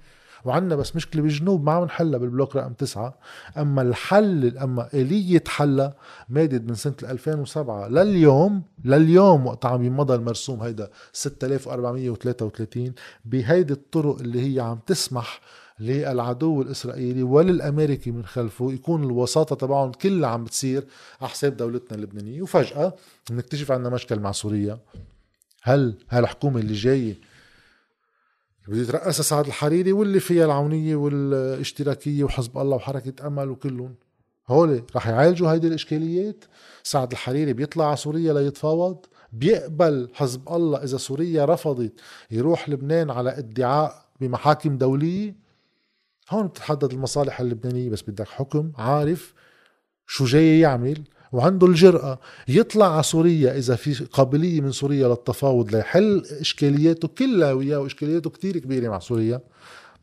وعندنا 0.45 0.77
بس 0.77 0.97
مشكلة 0.97 1.23
بالجنوب 1.23 1.65
ما 1.65 1.73
عم 1.73 1.85
نحلها 1.85 2.19
بالبلوك 2.19 2.57
رقم 2.57 2.73
تسعة. 2.73 3.19
أما 3.57 3.83
الحل 3.83 4.59
أما 4.59 4.89
إلية 4.95 5.45
حلها 5.47 5.95
مادد 6.29 6.69
من 6.69 6.75
سنة 6.75 6.95
2007 7.03 7.89
لليوم 7.89 8.63
لليوم 8.85 9.47
وقت 9.47 9.67
عم 9.67 9.83
يمضى 9.85 10.15
المرسوم 10.15 10.61
هيدا 10.61 10.91
6433 11.13 12.93
بهيدي 13.25 13.73
الطرق 13.73 14.19
اللي 14.21 14.55
هي 14.55 14.61
عم 14.61 14.79
تسمح 14.87 15.41
للعدو 15.81 16.63
الإسرائيلي 16.63 17.23
وللأمريكي 17.23 18.11
من 18.11 18.25
خلفه 18.25 18.73
يكون 18.73 19.05
الوساطة 19.05 19.57
تبعهم 19.57 19.93
كلها 19.93 20.29
عم 20.31 20.45
بتصير 20.45 20.85
على 21.21 21.31
حساب 21.31 21.57
دولتنا 21.57 21.99
اللبنانية. 21.99 22.43
وفجأة 22.43 22.95
بنكتشف 23.31 23.73
عندنا 23.73 23.95
مشكل 23.95 24.21
مع 24.21 24.33
سوريا. 24.33 24.79
هل 25.63 25.95
هالحكومة 26.11 26.61
اللي 26.61 26.75
جاية 26.75 27.15
بده 28.69 28.81
يترأسها 28.81 29.23
سعد 29.23 29.47
الحريري 29.47 29.93
واللي 29.93 30.21
فيها 30.21 30.45
العونية 30.45 30.97
والاشتراكية 30.97 32.25
وحزب 32.25 32.59
الله 32.59 32.77
وحركة 32.77 33.27
أمل 33.27 33.51
وكلهم. 33.51 33.95
هول 34.49 34.83
رح 34.97 35.07
يعالجوا 35.09 35.53
هيدي 35.53 35.67
الإشكاليات. 35.67 36.45
سعد 36.83 37.13
الحريري 37.13 37.53
بيطلع 37.53 37.87
على 37.87 37.97
سوريا 37.97 38.33
ليتفاوض. 38.33 39.07
بيقبل 39.33 40.11
حزب 40.15 40.49
الله 40.49 40.83
إذا 40.85 40.97
سوريا 40.97 41.45
رفضت 41.45 41.93
يروح 42.31 42.69
لبنان 42.69 43.11
على 43.11 43.39
ادعاء 43.39 44.05
بمحاكم 44.21 44.79
دولية. 44.79 45.35
هون 46.31 46.47
بتتحدد 46.47 46.93
المصالح 46.93 47.41
اللبنانية 47.41 47.91
بس 47.91 48.03
بدك 48.03 48.29
حكم 48.29 48.73
عارف 48.77 49.35
شو 50.07 50.25
جاي 50.25 50.61
يعمل. 50.61 51.03
وعنده 51.33 51.67
الجرأة 51.67 52.19
يطلع 52.49 52.95
على 52.95 53.03
سوريا 53.03 53.59
إذا 53.59 53.77
في 53.77 54.05
قابلية 54.05 54.61
من 54.61 54.73
سوريا 54.73 55.09
للتفاوض 55.09 55.75
ليحل 55.75 56.23
إشكالياته 56.41 57.09
كلها 57.09 57.53
وياه 57.53 57.79
وإشكالياته 57.79 58.31
كتير 58.31 58.59
كبيرة 58.59 58.89
مع 58.89 58.99
سوريا. 58.99 59.41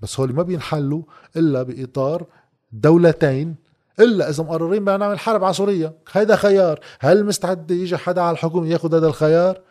بس 0.01 0.19
هول 0.19 0.33
ما 0.33 0.43
بينحلوا 0.43 1.01
إلا 1.35 1.63
بإطار 1.63 2.25
دولتين 2.71 3.55
إلا 3.99 4.29
إذا 4.29 4.43
مقررين 4.43 4.85
بدنا 4.85 4.97
نعمل 4.97 5.19
حرب 5.19 5.43
على 5.43 5.53
سوريا. 5.53 5.93
هيدا 6.11 6.35
خيار. 6.35 6.79
هل 6.99 7.25
مستعد 7.25 7.71
يجي 7.71 7.97
حدا 7.97 8.21
على 8.21 8.31
الحكم 8.31 8.65
ياخذ 8.65 8.95
هذا 8.95 9.07
الخيار؟ 9.07 9.61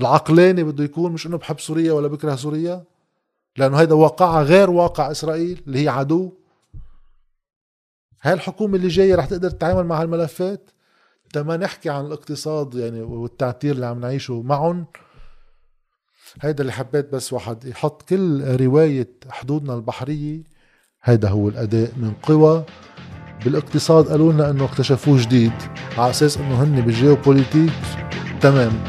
العقلاني 0.00 0.64
بده 0.64 0.84
يكون 0.84 1.12
مش 1.12 1.26
إنه 1.26 1.38
بحب 1.38 1.60
سوريا 1.60 1.92
ولا 1.92 2.08
بكره 2.08 2.36
سوريا 2.36 2.84
لأنه 3.56 3.76
هيدا 3.76 3.94
واقعها 3.94 4.42
غير 4.42 4.70
واقع 4.70 5.10
إسرائيل 5.10 5.62
اللي 5.66 5.84
هي 5.84 5.88
عدو. 5.88 6.39
هاي 8.22 8.32
الحكومة 8.32 8.76
اللي 8.76 8.88
جاية 8.88 9.14
رح 9.14 9.24
تقدر 9.26 9.50
تتعامل 9.50 9.84
مع 9.86 10.02
هالملفات؟ 10.02 10.70
ما 11.36 11.56
نحكي 11.56 11.90
عن 11.90 12.06
الاقتصاد 12.06 12.74
يعني 12.74 13.02
والتعتير 13.02 13.74
اللي 13.74 13.86
عم 13.86 14.00
نعيشه 14.00 14.42
معهم 14.42 14.86
هيدا 16.40 16.60
اللي 16.60 16.72
حبيت 16.72 17.12
بس 17.12 17.32
واحد 17.32 17.64
يحط 17.64 18.08
كل 18.08 18.56
رواية 18.60 19.10
حدودنا 19.30 19.74
البحرية 19.74 20.42
هيدا 21.02 21.28
هو 21.28 21.48
الأداء 21.48 21.92
من 21.96 22.12
قوى 22.22 22.64
بالاقتصاد 23.44 24.08
قالوا 24.08 24.32
لنا 24.32 24.50
إنه 24.50 24.64
اكتشفوه 24.64 25.22
جديد 25.22 25.52
على 25.98 26.10
أساس 26.10 26.36
إنه 26.36 26.62
هن 26.62 26.80
بالجيوبوليتيك 26.80 27.72
تمام. 28.40 28.84